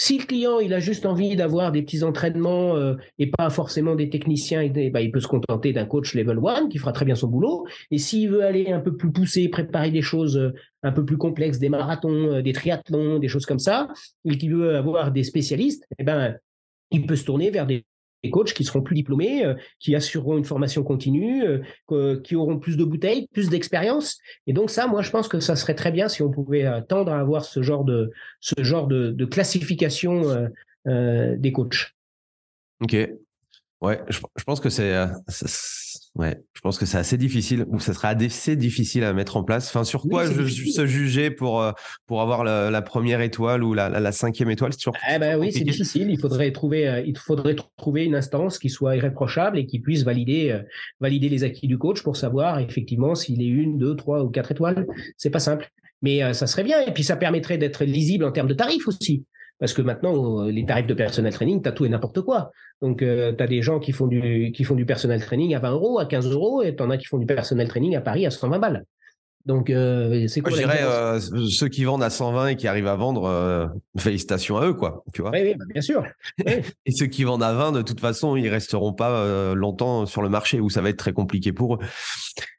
[0.00, 3.94] Si le client il a juste envie d'avoir des petits entraînements euh, et pas forcément
[3.94, 7.04] des techniciens, eh ben, il peut se contenter d'un coach level 1 qui fera très
[7.04, 7.66] bien son boulot.
[7.90, 11.18] Et s'il veut aller un peu plus poussé, préparer des choses euh, un peu plus
[11.18, 13.88] complexes, des marathons, des triathlons, des choses comme ça,
[14.24, 16.34] et qu'il veut avoir des spécialistes, eh ben,
[16.90, 17.84] il peut se tourner vers des
[18.28, 21.42] coachs qui seront plus diplômés, euh, qui assureront une formation continue,
[21.90, 24.18] euh, qui auront plus de bouteilles, plus d'expérience.
[24.46, 26.82] Et donc ça, moi, je pense que ça serait très bien si on pouvait euh,
[26.82, 28.12] tendre à avoir ce genre de,
[29.30, 30.50] classification
[30.84, 31.94] des coachs.
[32.82, 32.96] Ok.
[33.80, 35.06] Ouais, je, pense que c'est
[36.16, 39.44] Ouais, je pense que c'est assez difficile, ou ça sera assez difficile à mettre en
[39.44, 39.68] place.
[39.68, 41.70] Enfin, sur quoi je, se juger pour, euh,
[42.06, 45.62] pour avoir la, première étoile ou la, la, cinquième étoile C'est eh ben oui, c'est
[45.62, 46.10] difficile.
[46.10, 50.02] Il faudrait, trouver, euh, il faudrait trouver une instance qui soit irréprochable et qui puisse
[50.02, 50.62] valider, euh,
[51.00, 54.50] valider les acquis du coach pour savoir effectivement s'il est une, deux, trois ou quatre
[54.50, 54.86] étoiles.
[55.16, 55.70] C'est pas simple.
[56.02, 56.80] Mais ça serait bien.
[56.86, 59.24] Et puis ça permettrait d'être lisible en termes de tarifs aussi.
[59.60, 62.50] Parce que maintenant, les tarifs de personnel training, tu as tout et n'importe quoi.
[62.80, 65.58] Donc, euh, tu as des gens qui font, du, qui font du personnel training à
[65.58, 68.00] 20 euros, à 15 euros, et tu en as qui font du personnel training à
[68.00, 68.84] Paris à 120 balles.
[69.46, 72.86] Donc, euh, c'est quoi Je dirais euh, ceux qui vendent à 120 et qui arrivent
[72.86, 73.66] à vendre, euh,
[73.96, 75.02] félicitations à eux, quoi.
[75.14, 76.04] Tu vois oui, oui, bah, bien sûr.
[76.46, 80.28] et ceux qui vendent à 20, de toute façon, ils resteront pas longtemps sur le
[80.28, 81.78] marché où ça va être très compliqué pour eux.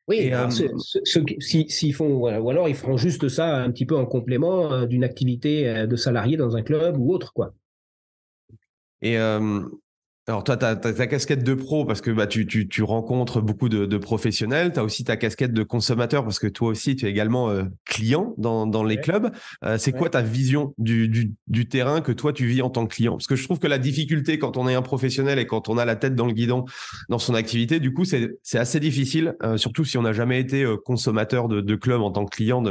[0.08, 4.86] Oui, ceux, s'ils font, ou alors ils feront juste ça un petit peu en complément
[4.86, 7.54] d'une activité de salarié dans un club ou autre, quoi.
[9.04, 9.18] Et
[10.28, 13.42] alors toi, tu as, ta casquette de pro parce que bah, tu, tu, tu rencontres
[13.42, 14.72] beaucoup de, de professionnels.
[14.72, 17.64] Tu as aussi ta casquette de consommateur parce que toi aussi, tu es également euh,
[17.86, 19.32] client dans, dans les clubs.
[19.66, 22.86] Euh, c'est quoi ta vision du, du, du, terrain que toi, tu vis en tant
[22.86, 23.14] que client?
[23.14, 25.78] Parce que je trouve que la difficulté quand on est un professionnel et quand on
[25.80, 26.66] a la tête dans le guidon
[27.10, 30.66] dans son activité, du coup, c'est assez difficile, euh, surtout si on n'a jamais été
[30.86, 32.64] consommateur de, de club en tant que client,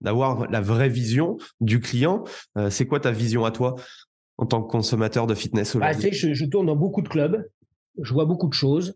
[0.00, 2.24] d'avoir la vraie vision du client.
[2.70, 3.76] c'est quoi ta vision à toi?
[4.38, 7.48] En tant que consommateur de fitness bah, aujourd'hui je, je, tourne dans beaucoup de clubs,
[8.00, 8.94] je vois beaucoup de choses.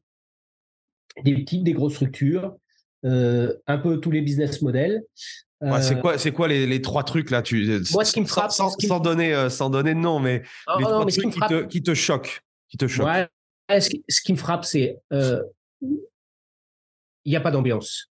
[1.25, 2.57] des petites, des grosses structures,
[3.03, 5.03] un peu tous les business models.
[5.81, 9.01] c'est quoi, c'est quoi les, trois trucs là tu, Moi, ce qui me frappe, sans,
[9.01, 12.43] donner, sans donner de nom, mais oh, les trois trucs qui, te, qui, te, choquent,
[12.69, 13.29] qui te choquent.
[13.71, 14.99] ce, qui, me frappe, c'est
[17.25, 18.11] il n'y a pas d'ambiance.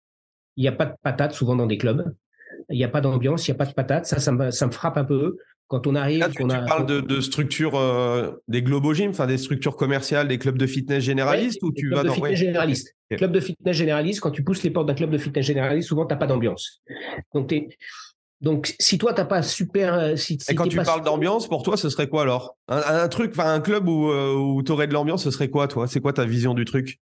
[0.58, 2.14] Il n'y a pas de patate souvent dans des clubs.
[2.70, 4.06] Il n'y a pas d'ambiance, il n'y a pas de patate.
[4.06, 5.38] Ça, ça me, ça me frappe un peu.
[5.72, 10.28] Quand on arrive, tu, parles de, structures euh, des globo gym, enfin des structures commerciales,
[10.28, 12.94] des clubs de fitness généralistes ou tu vas de fitness généraliste.
[13.16, 16.06] Club de fitness généraliste, quand tu pousses les portes d'un club de fitness généraliste, souvent
[16.06, 16.82] tu n'as pas d'ambiance.
[17.34, 17.56] Donc,
[18.42, 21.64] donc si toi tu n'as pas super, euh, si, et quand tu parles d'ambiance, pour
[21.64, 22.58] toi, ce serait quoi alors?
[22.68, 25.70] Un, truc, enfin un club où, euh, où tu aurais de l'ambiance, ce serait quoi
[25.70, 25.88] toi?
[25.88, 27.00] C'est quoi ta vision du truc?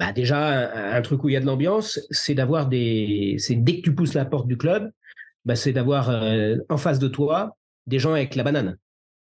[0.00, 3.36] Bah déjà, un, truc où il y a de l'ambiance, c'est d'avoir des.
[3.38, 4.90] C'est dès que tu pousses la porte du club,
[5.46, 8.76] bah, c'est d'avoir euh, en face de toi des gens avec la banane.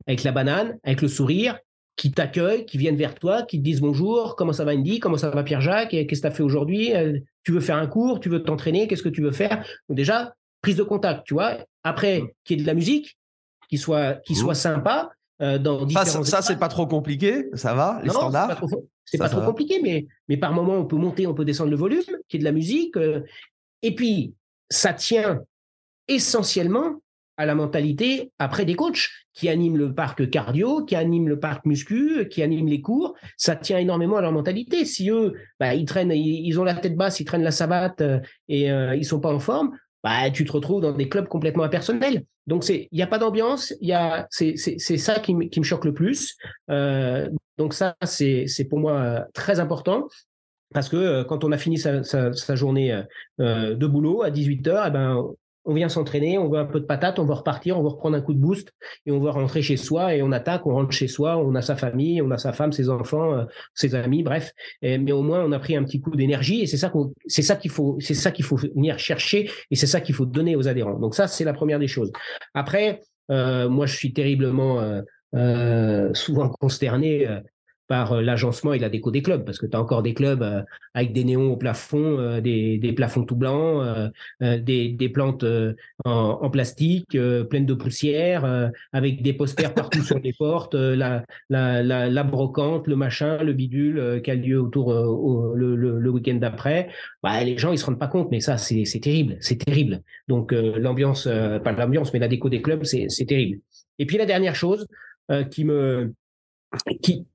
[0.07, 1.59] Avec la banane, avec le sourire,
[1.97, 5.19] qui t'accueillent, qui viennent vers toi, qui te disent bonjour, comment ça va Andy, comment
[5.19, 8.21] ça va Pierre-Jacques, qu'est-ce que tu as fait aujourd'hui, euh, tu veux faire un cours,
[8.21, 9.65] tu veux t'entraîner, qu'est-ce que tu veux faire?
[9.89, 11.59] Donc déjà, prise de contact, tu vois.
[11.85, 13.19] Après, qu'il y ait de la musique,
[13.69, 14.37] qui soit, qui mmh.
[14.37, 15.11] soit sympa.
[15.43, 18.59] Euh, dans ça, ça c'est pas trop compliqué, ça va, les standards?
[19.05, 21.77] C'est pas trop, compliqué, mais, mais par moment, on peut monter, on peut descendre le
[21.77, 22.95] volume, qu'il y ait de la musique.
[23.83, 24.35] et puis,
[24.69, 25.43] ça tient
[26.09, 27.01] essentiellement
[27.37, 31.67] à la mentalité après des coachs qui animent le parc cardio, qui animent le parc
[31.67, 33.15] muscu, qui animent les cours.
[33.37, 34.85] Ça tient énormément à leur mentalité.
[34.85, 38.21] Si eux, bah, ils traînent, ils, ont la tête basse, ils traînent la savate euh,
[38.49, 41.65] et euh, ils sont pas en forme, bah, tu te retrouves dans des clubs complètement
[41.65, 42.25] impersonnels.
[42.47, 43.75] Donc c'est, il n'y a pas d'ambiance.
[43.81, 46.37] Il y a, c'est, ça qui, me choque le plus.
[46.71, 47.29] Euh,
[47.59, 50.09] donc ça, c'est, pour moi très important.
[50.73, 53.03] Parce que quand on a fini sa journée
[53.39, 55.25] de boulot à 18h, eh ben,
[55.67, 58.17] on vient s'entraîner, on veut un peu de patate, on va repartir, on va reprendre
[58.17, 58.73] un coup de boost
[59.05, 61.63] et on va rentrer chez soi et on attaque, on rentre chez soi, on a
[61.63, 63.45] sa famille, on a sa femme, ses enfants, euh,
[63.75, 64.53] ses amis, bref.
[64.83, 67.43] mais au moins on a pris un petit coup d'énergie et c'est ça qu'on, c'est
[67.43, 70.57] ça qu'il faut, c'est ça qu'il faut venir chercher et c'est ça qu'il faut donner
[70.57, 70.99] aux adhérents.
[70.99, 72.13] Donc ça c'est la première des choses.
[72.55, 75.03] Après, euh, moi je suis terriblement
[75.35, 77.27] euh, souvent consterné
[77.89, 80.43] par euh, l'agencement et la déco des clubs, parce que tu as encore des clubs
[80.43, 80.63] euh,
[80.95, 83.83] avec des néons au plafond, euh, des, des, plafonds tout blancs,
[84.41, 85.45] des, des, plantes
[86.05, 87.17] en, en, plastique
[87.51, 92.87] pleines de poussière, avec des posters partout sur les portes, la, la, la, la, brocante,
[92.87, 96.89] le machin, le bidule qui a lieu autour le, le, le week-end d'après.
[97.23, 100.01] Bah, les gens ils se rendent pas compte, mais ça c'est terrible, c'est terrible.
[100.29, 103.61] Donc l'ambiance, pas l'ambiance, mais la déco des clubs, c'est terrible.
[103.99, 104.87] Et puis la dernière chose
[105.51, 106.15] qui me
[107.03, 107.27] qui,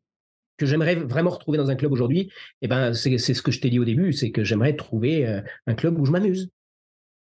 [0.61, 2.29] que j'aimerais vraiment retrouver dans un club aujourd'hui,
[2.61, 5.41] eh ben, c'est ce que je t'ai dit au début, c'est que j'aimerais trouver euh,
[5.65, 6.51] un club où je m'amuse,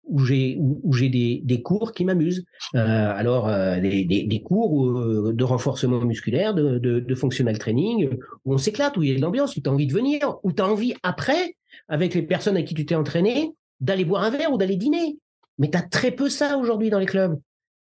[0.04, 2.44] où j'ai où, des, des, cours qui m'amusent.
[2.74, 8.10] Euh, alors euh, des, des, cours de renforcement musculaire, de, de, functional training,
[8.44, 10.36] où on s'éclate, où il y a de l'ambiance, où tu as envie de venir,
[10.42, 11.56] où tu as envie après,
[11.88, 15.16] avec les personnes avec qui tu t'es entraîné, d'aller boire un verre ou d'aller dîner.
[15.56, 17.40] Mais tu as très peu ça aujourd'hui dans les clubs.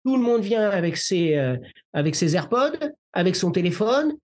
[0.06, 1.34] Tout le monde vient avec ses,
[1.92, 2.78] avec ses AirPods,
[3.12, 4.14] avec son téléphone,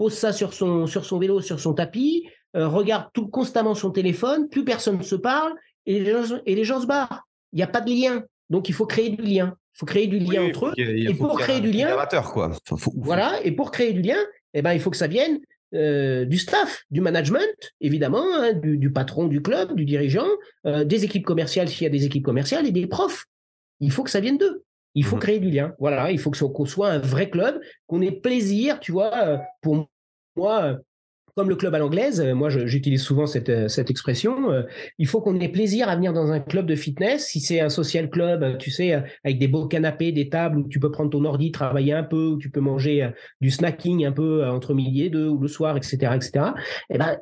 [0.00, 2.26] pose ça sur son, sur son vélo, sur son tapis,
[2.56, 5.52] euh, regarde tout, constamment son téléphone, plus personne ne se parle
[5.84, 7.28] et les gens, et les gens se barrent.
[7.52, 8.24] Il n'y a pas de lien.
[8.48, 9.54] Donc il faut créer du lien.
[9.74, 10.72] Il faut créer du lien entre eux.
[10.78, 11.94] et pour créer du lien.
[12.32, 12.50] quoi.
[12.96, 13.44] Voilà.
[13.44, 14.16] Et pour créer du lien,
[14.54, 15.38] eh ben, il faut que ça vienne
[15.74, 20.28] euh, du staff, du management, évidemment, hein, du, patron du club, du dirigeant,
[20.66, 23.26] euh, des équipes commerciales s'il y a des équipes commerciales et des profs.
[23.80, 24.64] Il faut que ça vienne d'eux.
[24.94, 25.74] Il faut mmh créer du lien.
[25.78, 29.16] Voilà, il faut qu'on soit un vrai club, qu'on ait plaisir, tu vois.
[29.16, 29.88] Euh, pour
[30.36, 30.76] moi, euh,
[31.36, 34.64] comme le club à l'anglaise, euh, moi j'utilise souvent cette, cette expression,
[34.98, 37.28] il faut qu'on ait plaisir à venir dans un club de fitness.
[37.28, 40.80] Si c'est un social club, tu sais, avec des beaux canapés, des tables où tu
[40.80, 43.10] peux prendre ton ordi, travailler un peu, où tu peux manger
[43.40, 46.46] du snacking un peu entre midi et deux ou le soir, etc., etc.
[46.90, 47.16] Eh ben,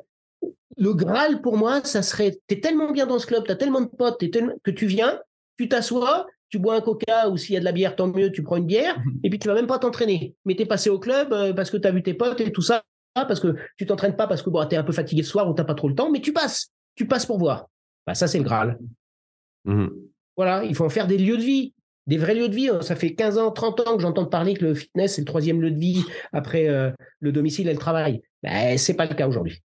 [0.79, 3.55] le Graal pour moi, ça serait, tu es tellement bien dans ce club, tu as
[3.55, 4.23] tellement de potes,
[4.63, 5.19] que tu viens,
[5.57, 8.31] tu t'assois, tu bois un coca ou s'il y a de la bière, tant mieux,
[8.31, 9.19] tu prends une bière, mhm.
[9.23, 10.35] et puis tu vas même pas t'entraîner.
[10.45, 12.51] Mais tu es passé au club euh, parce que tu as vu tes potes et
[12.51, 12.83] tout ça,
[13.13, 15.49] parce que tu t'entraînes pas parce que bon, tu es un peu fatigué ce soir
[15.49, 16.71] ou tu pas trop le temps, mais tu passes.
[16.95, 17.67] Tu passes pour voir.
[18.05, 18.77] Bah, ça, c'est le Graal.
[19.65, 19.89] Mhm.
[20.35, 21.73] Voilà, il faut en faire des lieux de vie,
[22.07, 22.69] des vrais lieux de vie.
[22.81, 25.61] Ça fait 15 ans, 30 ans que j'entends parler que le fitness, c'est le troisième
[25.61, 28.21] lieu de vie après euh, le domicile et le travail.
[28.41, 29.61] Ben, c'est pas le cas aujourd'hui.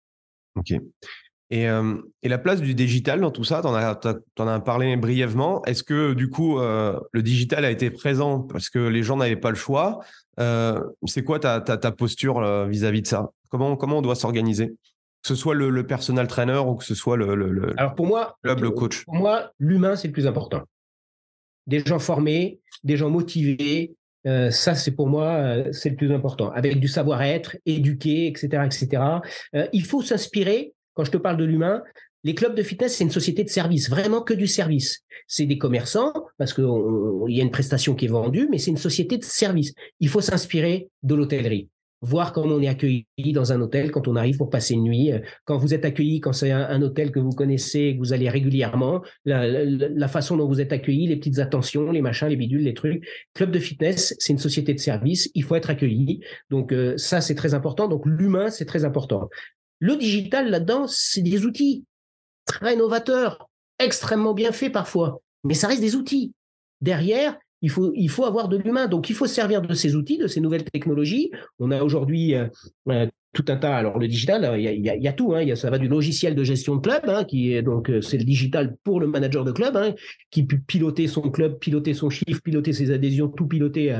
[0.57, 0.75] Ok.
[1.55, 5.65] Et, la place du digital dans tout ça, tu en, en, as parlé brièvement.
[5.67, 9.51] Est-ce que du coup, le digital a été présent parce que les gens n'avaient pas
[9.51, 10.01] le choix?
[10.37, 13.31] C'est quoi ta, ta, posture vis-à-vis de ça?
[13.51, 14.69] Comment, comment on doit s'organiser?
[15.23, 18.07] Que ce soit le, le, personal trainer ou que ce soit le, le, Alors pour
[18.07, 19.05] moi, club, le coach.
[19.05, 20.63] Pour moi, l'humain, c'est le plus important.
[21.69, 23.95] Des gens formés, des gens motivés,
[24.25, 26.51] ça, c'est pour moi, c'est le plus important.
[26.51, 29.03] Avec du savoir-être, éduqué, etc., etc.
[29.73, 30.74] il faut s'inspirer.
[30.95, 31.83] Quand je te parle de l'humain,
[32.23, 35.03] les clubs de fitness, c'est une société de service, vraiment que du service.
[35.27, 38.79] C'est des commerçants, parce qu'il y a une prestation qui est vendue, mais c'est une
[38.79, 39.75] société de service.
[40.01, 41.69] Il faut s'inspirer de l'hôtellerie
[42.05, 45.11] voir comment on est accueilli dans un hôtel quand on arrive pour passer une nuit.
[45.47, 49.03] Quand vous êtes accueilli, quand c'est un, hôtel que vous connaissez, que vous allez régulièrement,
[49.25, 53.07] la, façon dont vous êtes accueilli, les petites attentions, les machins, les bidules, les trucs.
[53.33, 56.21] Club de fitness, c'est une société de service, il faut être accueilli.
[56.51, 57.89] Donc euh, ça, c'est très important.
[57.89, 59.31] Donc l'humain, c'est très important.
[59.85, 61.85] Le digital, là-dedans, c'est des outils
[62.47, 66.33] très novateurs, extrêmement bien faits parfois, mais ça reste des outils.
[66.81, 68.87] Derrière, il faut, avoir de l'humain.
[68.87, 71.31] Donc, il faut servir de ces outils, de ces nouvelles technologies.
[71.59, 72.47] On a aujourd'hui euh,
[72.89, 73.77] euh, tout un tas.
[73.77, 75.35] Alors, le digital, il y a, tout.
[75.35, 75.55] Hein.
[75.55, 78.25] ça va du logiciel de gestion de club, hein, qui est donc euh, c'est le
[78.25, 79.95] digital pour le manager de club, hein,
[80.31, 83.95] qui peut piloter son club, piloter son chiffre, piloter ses adhésions, tout piloter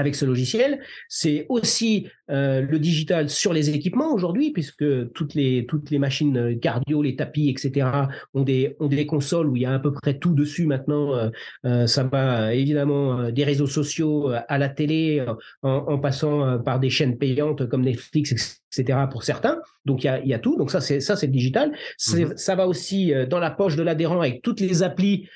[0.00, 0.80] avec ce logiciel.
[1.08, 6.36] C'est aussi euh, le digital sur les équipements aujourd'hui, puisque toutes les, toutes les machines
[6.36, 7.88] euh, cardio, les tapis, etc.,
[8.34, 11.30] ont des, ont des consoles où il y a à peu près tout dessus maintenant.
[11.64, 15.24] Euh, ça va évidemment des réseaux sociaux à la télé,
[15.62, 18.98] en, passant par des chaînes payantes comme Netflix, etc.
[19.10, 19.58] pour certains.
[19.84, 20.56] Donc il y a, y a, tout.
[20.56, 21.70] Donc ça c'est ça c'est le digital.
[21.70, 25.28] Mmh ça va aussi dans la poche de l'adhérent avec toutes les applis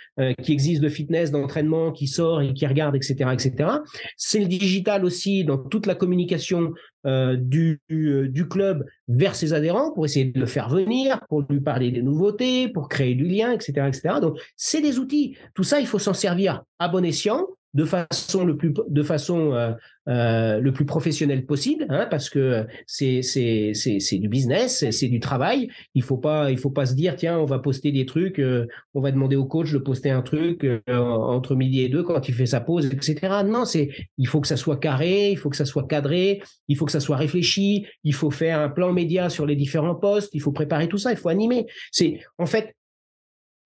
[0.43, 3.71] qui existent de fitness, d'entraînement, qui sort et qui regarde, etc., etc.
[4.17, 6.73] C'est le digital aussi dans toute la communication
[7.07, 11.43] euh, du, euh, du, club vers ses adhérents pour essayer de le faire venir, pour
[11.51, 14.21] lui parler des nouveautés, pour créer du lien, etc., etc.
[14.23, 15.37] Donc, c'est des outils.
[15.53, 19.53] Tout ça, il faut s'en servir à bon escient de façon le plus de façon
[19.53, 19.73] euh,
[20.09, 25.09] euh, le plus professionnelle possible hein, parce que c'est c'est c'est c'est du business c'est
[25.09, 25.69] du travail.
[25.95, 28.67] Il faut pas il faut pas se dire tiens on va poster des trucs euh,
[28.95, 32.35] on va demander au coach de poster un truc entre midi et deux quand il
[32.35, 35.57] fait sa pause etc non c'est il faut que ça soit carré il faut que
[35.57, 39.29] ça soit cadré il faut que ça soit réfléchi il faut faire un plan média
[39.29, 41.67] sur les différents postes il faut préparer tout ça il faut animer.
[41.91, 42.75] C'est en fait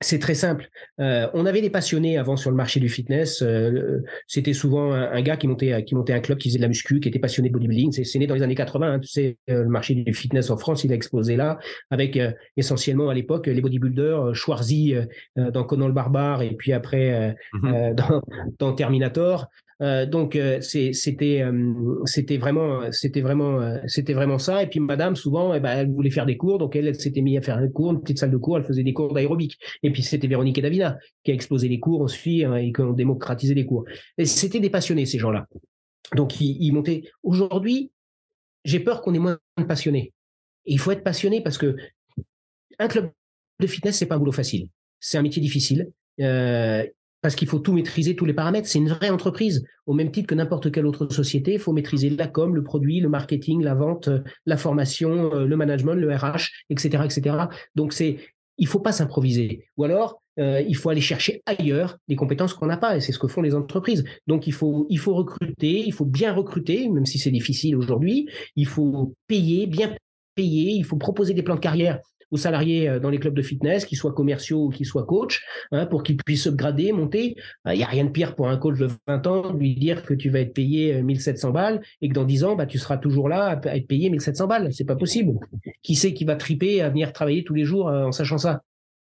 [0.01, 0.68] c'est très simple.
[1.01, 3.42] Euh, on avait des passionnés avant sur le marché du fitness.
[3.42, 6.68] Euh, c'était souvent un, gars qui montait, qui montait un club, qui faisait de la
[6.68, 8.05] muscu, qui était passionné de bodybuilding.
[8.05, 8.92] C'est né dans les années 80.
[8.92, 11.59] Hein, tu sais, euh, le marché du fitness en France, il a explosé là,
[11.90, 12.18] avec
[12.57, 14.94] essentiellement à l'époque les bodybuilders, Schwarzy
[15.36, 17.94] dans Conan le Barbare, et puis après mm-hmm.
[17.94, 18.22] dans,
[18.59, 19.49] dans, Terminator.
[19.81, 24.62] Euh, donc euh, c'était euh, c'était vraiment c'était vraiment c'était vraiment ça.
[24.62, 27.39] Et puis Madame souvent, eh ben, elle voulait faire des cours, donc elle, s'était mise
[27.39, 28.59] à faire des cours, une petite salle de cours.
[28.59, 29.59] Elle faisait des cours d'aérobic.
[29.83, 32.81] Et puis c'était Véronique et Davina qui a explosé les cours ensuite hein, et qui
[32.81, 33.85] ont démocratisé les cours.
[34.16, 35.47] Et c'était des passionnés ces gens-là.
[36.16, 37.03] Donc ils, ils montaient.
[37.22, 37.93] Aujourd'hui,
[38.64, 40.12] j'ai peur qu'on ait moins de passionnés.
[40.66, 41.76] Et il faut être passionné parce que
[42.79, 43.11] un club
[43.61, 44.68] de fitness, c'est pas un boulot facile.
[45.01, 45.91] C'est un métier difficile.
[46.20, 46.87] Euh,
[47.21, 48.69] parce qu'il faut tout maîtriser, tous les paramètres.
[48.69, 49.64] C'est une vraie entreprise.
[49.87, 53.01] Au même titre que n'importe quelle autre société, il faut maîtriser la com, le produit,
[53.01, 54.09] le marketing, la vente,
[54.47, 57.37] la formation, euh, le management, le RH, etc., etc.
[57.75, 58.19] Donc c'est,
[58.59, 59.66] il faut pas s'improviser.
[59.77, 63.12] Ou alors, euh, il faut aller chercher ailleurs des compétences qu'on n'a pas, et c'est
[63.12, 64.05] ce que font les entreprises.
[64.27, 68.29] Donc il faut, il faut recruter, il faut bien recruter, même si c'est difficile aujourd'hui.
[68.55, 69.95] Il faut payer, bien
[70.37, 70.73] payer.
[70.73, 71.99] Il faut proposer des plans de carrière
[72.31, 75.41] aux salariés euh, dans les clubs de fitness, qu'ils soient commerciaux ou qu'ils soient coachs,
[75.72, 77.37] hein, pour qu'ils puissent upgrader, monter.
[77.66, 80.05] Il n'y a rien de pire pour un coach de 20 ans de lui dire
[80.05, 82.79] que tu vas être payé 1700 euh, balles et que dans 10 ans, bah, tu
[82.79, 84.72] seras toujours là à être payé 1700 balles.
[84.72, 85.39] C'est pas possible.
[85.83, 88.62] Qui sait qui va triper à venir travailler tous les jours euh, en sachant ça?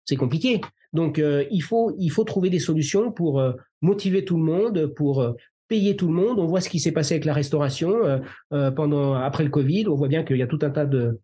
[0.04, 0.60] C'est compliqué.
[0.92, 3.40] Donc, il, faut, il faut trouver des solutions pour
[3.80, 5.36] motiver tout le monde, pour
[5.68, 6.40] payer tout le monde.
[6.40, 9.86] On voit ce qui s'est passé avec la restauration pendant après le Covid.
[9.86, 11.20] On voit bien qu'il y a tout un tas de,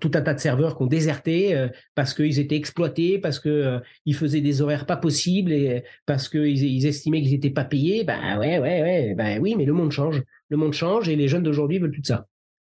[0.00, 3.50] tout un tas de serveurs qui ont déserté euh, parce qu'ils étaient exploités, parce qu'ils
[3.50, 3.80] euh,
[4.12, 8.04] faisaient des horaires pas possibles et parce qu'ils ils estimaient qu'ils n'étaient pas payés.
[8.04, 10.22] Ben ouais, ouais, ouais, ben oui, mais le monde change.
[10.48, 12.26] Le monde change et les jeunes d'aujourd'hui veulent plus de ça.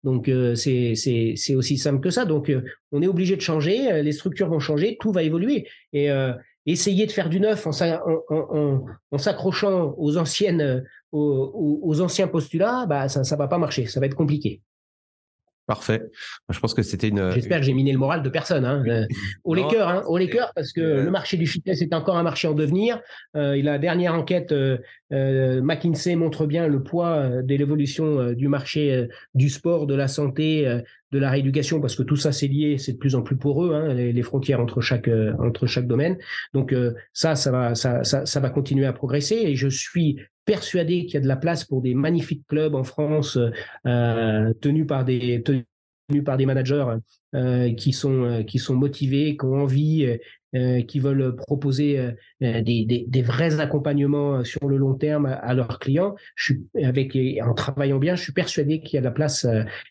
[0.04, 2.26] Donc euh, c'est c'est aussi simple que ça.
[2.26, 2.52] Donc
[2.92, 6.10] on est obligé de changer, les structures vont changer, tout va évoluer et
[6.66, 13.24] essayer de faire du neuf en, s'accrochant aux anciennes aux, aux, anciens postulats, bah ça
[13.24, 14.62] ça va pas marcher, ça va être compliqué.
[15.68, 16.02] Parfait.
[16.50, 17.30] Je pense que c'était une.
[17.32, 18.64] J'espère que j'ai miné le moral de personne.
[18.64, 19.06] Hein.
[19.44, 22.48] Au Laker, hein, au Laker, parce que le marché du fitness est encore un marché
[22.48, 23.02] en devenir.
[23.36, 24.78] Euh, la dernière enquête euh,
[25.12, 30.82] euh, McKinsey montre bien le poids de l'évolution du marché du sport, de la santé,
[31.12, 33.74] de la rééducation, parce que tout ça c'est lié, c'est de plus en plus poreux,
[33.74, 36.18] hein, les, les, frontières entre chaque entre chaque domaine.
[36.54, 36.76] Donc
[37.14, 39.36] ça, ça va, ça, ça, ça va continuer à progresser.
[39.36, 42.84] Et je suis persuadé qu'il y a de la place pour des magnifiques clubs en
[42.84, 43.38] France
[43.86, 45.44] euh, tenus par des
[46.26, 46.86] par des managers
[47.78, 50.18] qui sont qui sont motivés, qui ont envie,
[50.88, 56.16] qui veulent proposer des, des, vrais accompagnements sur le long terme à, leurs clients.
[56.36, 59.46] Je suis avec en travaillant bien, je suis persuadé qu'il y a la place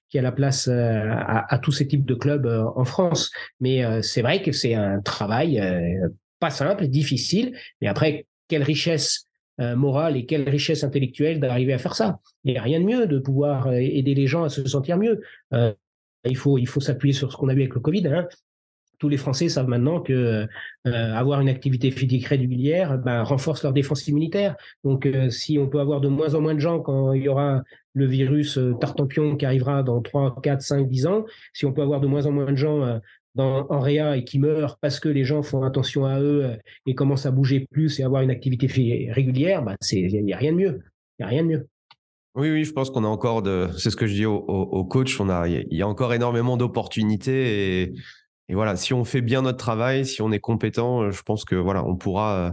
[0.09, 3.31] qu'il y a la place à, à, tous ces types de clubs en France.
[3.61, 5.61] Mais c'est vrai que c'est un travail
[6.39, 7.57] pas simple, difficile.
[7.81, 9.27] Mais après, quelle richesse
[9.61, 12.21] euh, morale et quelle richesse intellectuelle d'arriver à faire ça?
[12.45, 14.97] Il n'y a rien de mieux de pouvoir euh, aider les gens à se sentir
[14.99, 15.23] mieux.
[15.55, 15.73] Euh,
[16.27, 18.07] il faut, il faut s'appuyer sur ce qu'on a vu avec le Covid.
[18.09, 18.27] Hein.
[18.99, 20.47] Tous les Français savent maintenant que
[20.85, 24.57] avoir une activité physique régulière ben, renforce leur défense immunitaire.
[24.85, 27.63] Donc, si on peut avoir de moins en moins de gens quand il y aura
[27.93, 32.01] le virus tartampion qui arrivera dans 3, 4, 5, 10 ans, si on peut avoir
[32.01, 33.01] de moins en moins de gens
[33.39, 36.57] en réa et qui meurent parce que les gens font attention à eux euh,
[36.87, 38.67] et commencent à bouger plus et avoir une activité
[39.13, 40.83] régulière, bah il n'y a rien de mieux.
[41.19, 41.69] Il a rien de mieux.
[42.37, 43.69] Oui, oui, je pense qu'on a encore de.
[43.79, 45.19] C'est ce que je dis au, au, coach.
[45.21, 47.95] On a, il y a encore énormément d'opportunités et,
[48.49, 51.57] et, voilà, si on fait bien notre travail, si on est compétent, je pense que
[51.57, 52.37] voilà, on pourra.
[52.37, 52.51] Euh,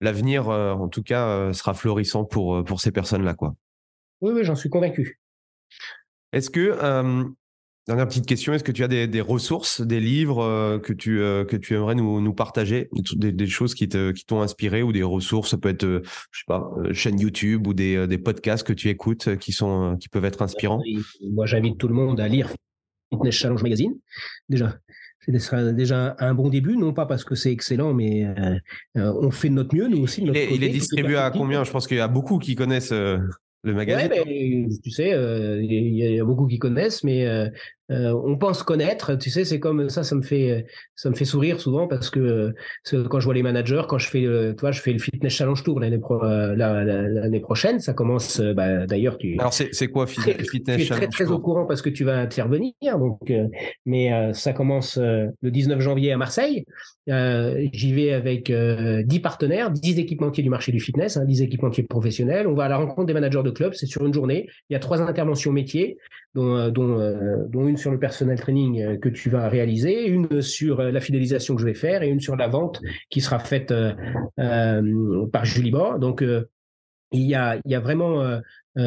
[0.00, 3.54] l'avenir, euh, en tout cas, sera florissant pour pour ces personnes-là, quoi.
[4.20, 5.20] Oui, oui, j'en suis convaincu.
[6.32, 6.76] Est-ce que
[7.88, 11.46] Dernière petite question, est-ce que tu as des, ressources, des livres euh, que, tu, euh,
[11.46, 15.02] que tu aimerais nous, nous partager, des, choses qui, te, qui t'ont inspiré ou des
[15.02, 18.74] ressources, ça peut être, euh, je sais pas, chaîne YouTube ou des, des podcasts que
[18.74, 20.82] tu écoutes qui, sont, qui peuvent être inspirants?
[21.30, 22.52] Moi, j'invite tout le monde à lire
[23.10, 23.94] Fitness Challenge Magazine,
[24.50, 24.76] déjà.
[25.20, 28.26] C'est déjà un bon début, non pas parce que c'est excellent, mais
[28.94, 30.22] on fait de notre mieux, nous aussi.
[30.22, 31.64] il, est, il, est, distribué à combien?
[31.64, 34.10] Je pense qu'il y a beaucoup qui connaissent le magazine.
[34.10, 35.10] Ouais, tu sais,
[35.62, 37.48] il y, a beaucoup qui connaissent, mais euh,
[37.90, 41.60] on pense connaître, tu sais, c'est comme ça, ça me fait, ça me fait sourire
[41.60, 42.54] souvent parce que
[43.08, 45.62] quand je vois les managers, quand je fais, tu vois, je fais le fitness challenge
[45.62, 48.40] tour l'année euh, l'année prochaine, ça commence.
[48.40, 49.36] Euh, bah, D'ailleurs, tu.
[49.38, 52.18] Alors c'est quoi fitness challenge Tu es très très au courant parce que tu vas
[52.18, 53.32] intervenir, donc.
[53.86, 56.64] mais ça commence le 19 janvier à Marseille.
[57.06, 62.46] J'y vais avec 10 partenaires, 10 équipementiers du marché du fitness, hein, 10 équipementiers professionnels.
[62.46, 63.72] On va à la rencontre des managers de clubs.
[63.74, 64.48] C'est sur une journée.
[64.68, 65.98] Il y a trois interventions métiers,
[66.34, 70.80] dont, dont, dont une sur le personnel training euh, que tu vas réaliser, une sur
[70.80, 73.70] euh, la fidélisation que je vais faire et une sur la vente qui sera faite
[73.70, 73.94] euh,
[75.32, 75.98] par Julie Bord.
[75.98, 76.22] Donc,
[77.12, 78.40] il y a, il y a vraiment,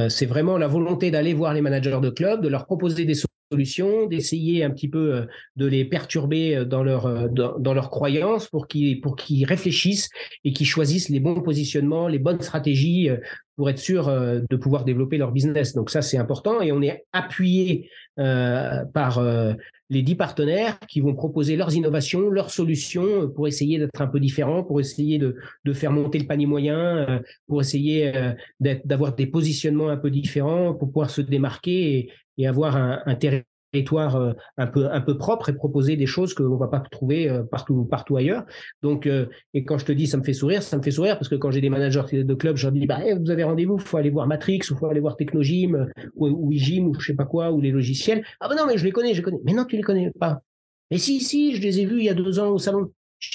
[0.09, 3.27] c'est vraiment la volonté d'aller voir les managers de club, de leur proposer des solutions,
[3.51, 5.25] d'essayer un petit peu
[5.55, 10.09] de les perturber dans leur dans, dans leurs croyances pour qu'ils pour qu'ils réfléchissent
[10.43, 13.09] et qu'ils choisissent les bons positionnements, les bonnes stratégies
[13.55, 15.73] pour être sûr de pouvoir développer leur business.
[15.73, 17.89] Donc ça c'est important et on est appuyé
[18.19, 19.53] euh, par euh,
[19.89, 24.19] les dix partenaires qui vont proposer leurs innovations, leurs solutions pour essayer d'être un peu
[24.19, 28.11] différents, pour essayer de, de faire monter le panier moyen, euh, pour essayer
[28.59, 34.33] d'avoir des positionnements un peu différents, pour pouvoir se démarquer et, avoir un, territoire euh,
[34.57, 37.85] un peu un peu propre et proposer des choses qu'on va pas trouver euh, partout
[37.85, 38.45] partout ailleurs.
[38.81, 41.17] Donc euh, et quand je te dis ça me fait sourire, ça me fait sourire
[41.17, 43.43] parce que quand j'ai des managers de club, je leur dis bah eh, vous avez
[43.43, 47.07] rendez-vous, faut aller voir Matrix ou faut aller voir Technogym ou, ou Igym ou je
[47.07, 48.25] sais pas quoi ou les logiciels.
[48.39, 49.39] Ah bah non mais je les connais, je les connais.
[49.43, 50.41] Mais non tu les connais pas.
[50.89, 52.91] Mais si si, je les ai vus il y a deux ans au salon.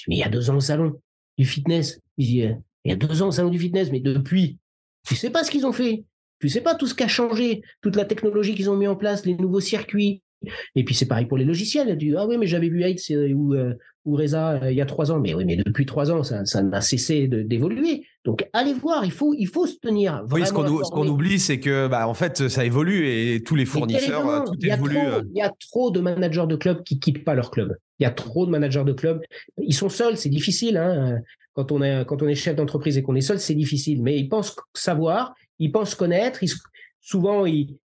[0.09, 1.01] mais il y a deux ans au salon
[1.39, 2.01] du fitness.
[2.19, 4.59] il y a deux ans au salon du fitness, mais depuis,
[5.07, 6.05] tu sais pas ce qu'ils ont fait.
[6.41, 8.97] Tu sais pas tout ce qui a changé, toute la technologie qu'ils ont mis en
[8.97, 10.23] place, les nouveaux circuits,
[10.75, 11.97] et puis c'est pareil pour les logiciels.
[11.99, 13.75] Tu ah oui, mais j'avais vu Heights ou, euh,
[14.05, 15.19] ou Reza euh, il y a trois ans.
[15.19, 18.05] Mais oui, mais depuis trois ans, ça, ça n'a cessé d'évoluer.
[18.25, 20.25] Donc allez voir, il faut, il faut se tenir.
[20.31, 24.29] Oui, ce qu'on oublie, c'est que bah, en fait, ça évolue et tous les fournisseurs,
[24.29, 24.99] euh, tout évolue.
[25.33, 27.77] Il y a trop de managers de clubs qui quittent pas leur club.
[27.99, 29.21] Il y a trop de managers de clubs.
[29.59, 30.77] Ils sont seuls, c'est difficile.
[30.77, 31.19] Hein.
[31.55, 34.03] Quand on est, quand on est chef d'entreprise et qu'on est seul, c'est difficile.
[34.03, 36.51] Mais ils pensent savoir, ils pensent connaître, ils,
[37.07, 37.79] souvent, ils,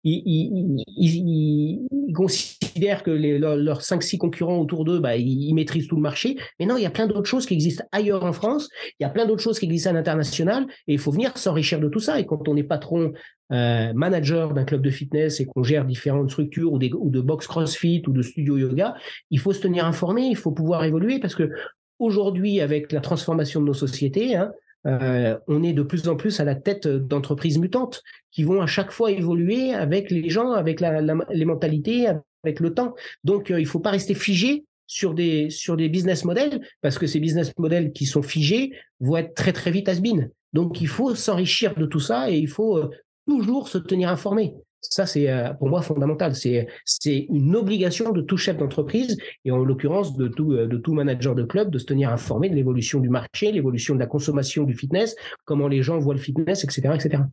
[2.15, 6.37] considèrent que leurs 5-6 concurrents autour d'eux, bah, ils, maîtrisent tout le marché.
[6.59, 8.69] Mais non, il y a plein d'autres choses qui existent ailleurs en France.
[8.99, 10.65] Il y a plein d'autres choses qui existent à l'international.
[10.87, 12.17] Et il faut venir s'enrichir de tout ça.
[12.19, 13.11] Et quand on est patron,
[13.51, 17.45] euh, manager d'un club de fitness et qu'on gère différentes structures ou, ou de box
[17.45, 18.95] CrossFit ou de studio yoga,
[19.31, 21.49] il faut se tenir informé, il faut pouvoir évoluer parce que
[21.97, 24.51] aujourd'hui, avec la transformation de nos sociétés, hein,
[24.87, 28.01] euh, on est de plus en plus à la tête d'entreprises mutantes
[28.31, 32.07] qui vont à chaque fois évoluer avec les gens, avec les mentalités,
[32.43, 32.95] avec le temps.
[33.23, 36.97] Donc, euh, il ne faut pas rester figé sur des, sur des business models parce
[36.97, 40.29] que ces business models qui sont figés vont être très, très vite has -been.
[40.53, 42.89] Donc, il faut s'enrichir de tout ça et il faut euh,
[43.27, 44.55] toujours se tenir informé.
[44.81, 46.35] Ça, c'est euh, pour moi fondamental.
[46.35, 50.93] C'est une obligation de tout chef d'entreprise et en l'occurrence de tout, euh, de tout
[50.93, 54.63] manager de club de se tenir informé de l'évolution du marché, l'évolution de la consommation
[54.63, 55.15] du fitness,
[55.45, 57.23] comment les gens voient le fitness, etc., etc.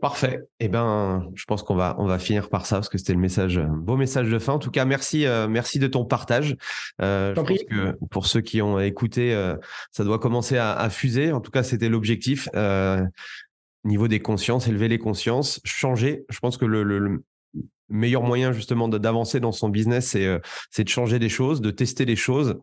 [0.00, 0.40] Parfait.
[0.60, 3.18] Eh ben, je pense qu'on va on va finir par ça parce que c'était le
[3.18, 4.54] message, beau message de fin.
[4.54, 6.56] En tout cas, merci euh, merci de ton partage.
[7.02, 9.56] Euh, je pense que pour ceux qui ont écouté, euh,
[9.90, 11.32] ça doit commencer à, à, fuser.
[11.32, 12.48] En tout cas, c'était l'objectif.
[13.84, 16.24] Euh, niveau des consciences, élever les consciences, changer.
[16.28, 17.24] Je pense que le, le, le
[17.88, 20.38] meilleur moyen justement d'avancer dans son business, c'est euh,
[20.78, 22.60] de changer des choses, de tester des choses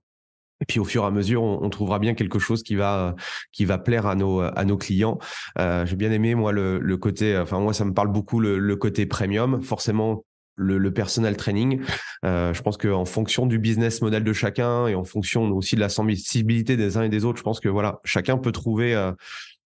[0.61, 3.15] et puis au fur et à mesure, on, trouvera bien quelque chose qui va
[3.51, 5.19] qui va plaire à nos à nos clients.
[5.59, 8.75] Euh, J'ai bien aimé moi le, le, côté, enfin moi ça me parle beaucoup le,
[8.75, 9.61] côté premium.
[9.61, 11.81] Forcément, le, le, personal training.
[12.25, 15.79] Euh, je pense qu'en fonction du business model de chacun et en fonction aussi de
[15.79, 19.11] la sensibilité des uns et des autres, je pense que voilà, chacun peut trouver euh,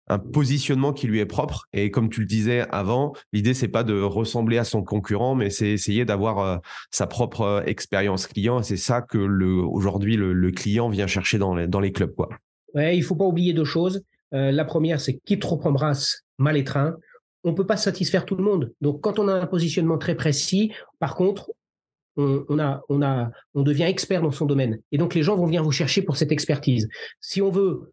[0.07, 1.67] un positionnement qui lui est propre.
[1.73, 5.49] Et comme tu le disais avant, l'idée c'est pas de ressembler à son concurrent, mais
[5.49, 6.57] c'est essayer d'avoir euh,
[6.91, 8.61] sa propre euh, expérience client.
[8.63, 12.29] C'est ça que aujourd'hui le, client vient chercher dans les, dans clubs, quoi.
[12.73, 14.03] Ouais, il faut pas oublier deux choses.
[14.33, 16.95] Euh, la première, c'est qui trop embrasse mal étreint.
[17.43, 18.71] On peut pas satisfaire tout le monde.
[18.81, 21.51] Donc, quand on a un positionnement très précis, par contre,
[22.17, 22.45] on
[23.55, 24.79] devient expert dans son domaine.
[24.91, 26.87] Et donc, les gens vont venir vous chercher pour cette expertise.
[27.19, 27.91] Si on veut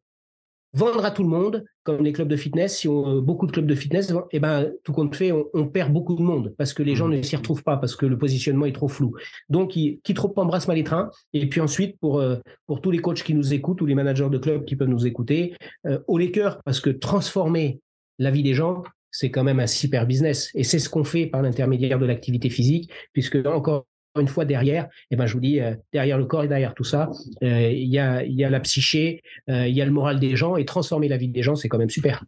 [0.74, 3.66] vendre à tout le monde, comme les clubs de fitness, si on, beaucoup de clubs
[3.66, 6.82] de fitness, eh ben, tout compte fait, on, on, perd beaucoup de monde parce que
[6.82, 7.14] les gens mmh.
[7.14, 9.14] ne s'y retrouvent pas, parce que le positionnement est trop flou.
[9.48, 11.10] Donc, qui, qui trop embrasse mal les trains.
[11.32, 12.36] Et puis ensuite, pour, euh,
[12.66, 15.06] pour tous les coachs qui nous écoutent, tous les managers de clubs qui peuvent nous
[15.06, 15.54] écouter,
[15.86, 17.80] euh, au les cœurs, parce que transformer
[18.18, 20.50] la vie des gens, c'est quand même un super business.
[20.54, 23.86] Et c'est ce qu'on fait par l'intermédiaire de l'activité physique, puisque encore
[24.16, 26.84] une fois derrière, eh ben je vous dis, euh, derrière le corps et derrière tout
[26.84, 27.10] ça,
[27.42, 30.36] euh, il y, a, y a la psyché, euh, il y a le moral des
[30.36, 32.24] gens et transformer la vie des gens, c'est quand même super.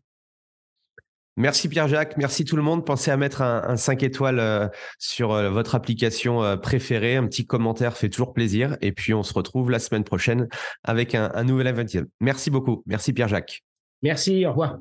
[1.37, 2.85] Merci Pierre-Jacques, merci tout le monde.
[2.85, 7.17] Pensez à mettre un, un 5 étoiles sur votre application préférée.
[7.17, 8.77] Un petit commentaire fait toujours plaisir.
[8.83, 10.49] Et puis on se retrouve la semaine prochaine
[10.85, 12.09] avec un, un nouvel événement.
[12.21, 12.83] Merci beaucoup.
[12.85, 13.63] Merci Pierre-Jacques.
[14.03, 14.81] Merci, au revoir.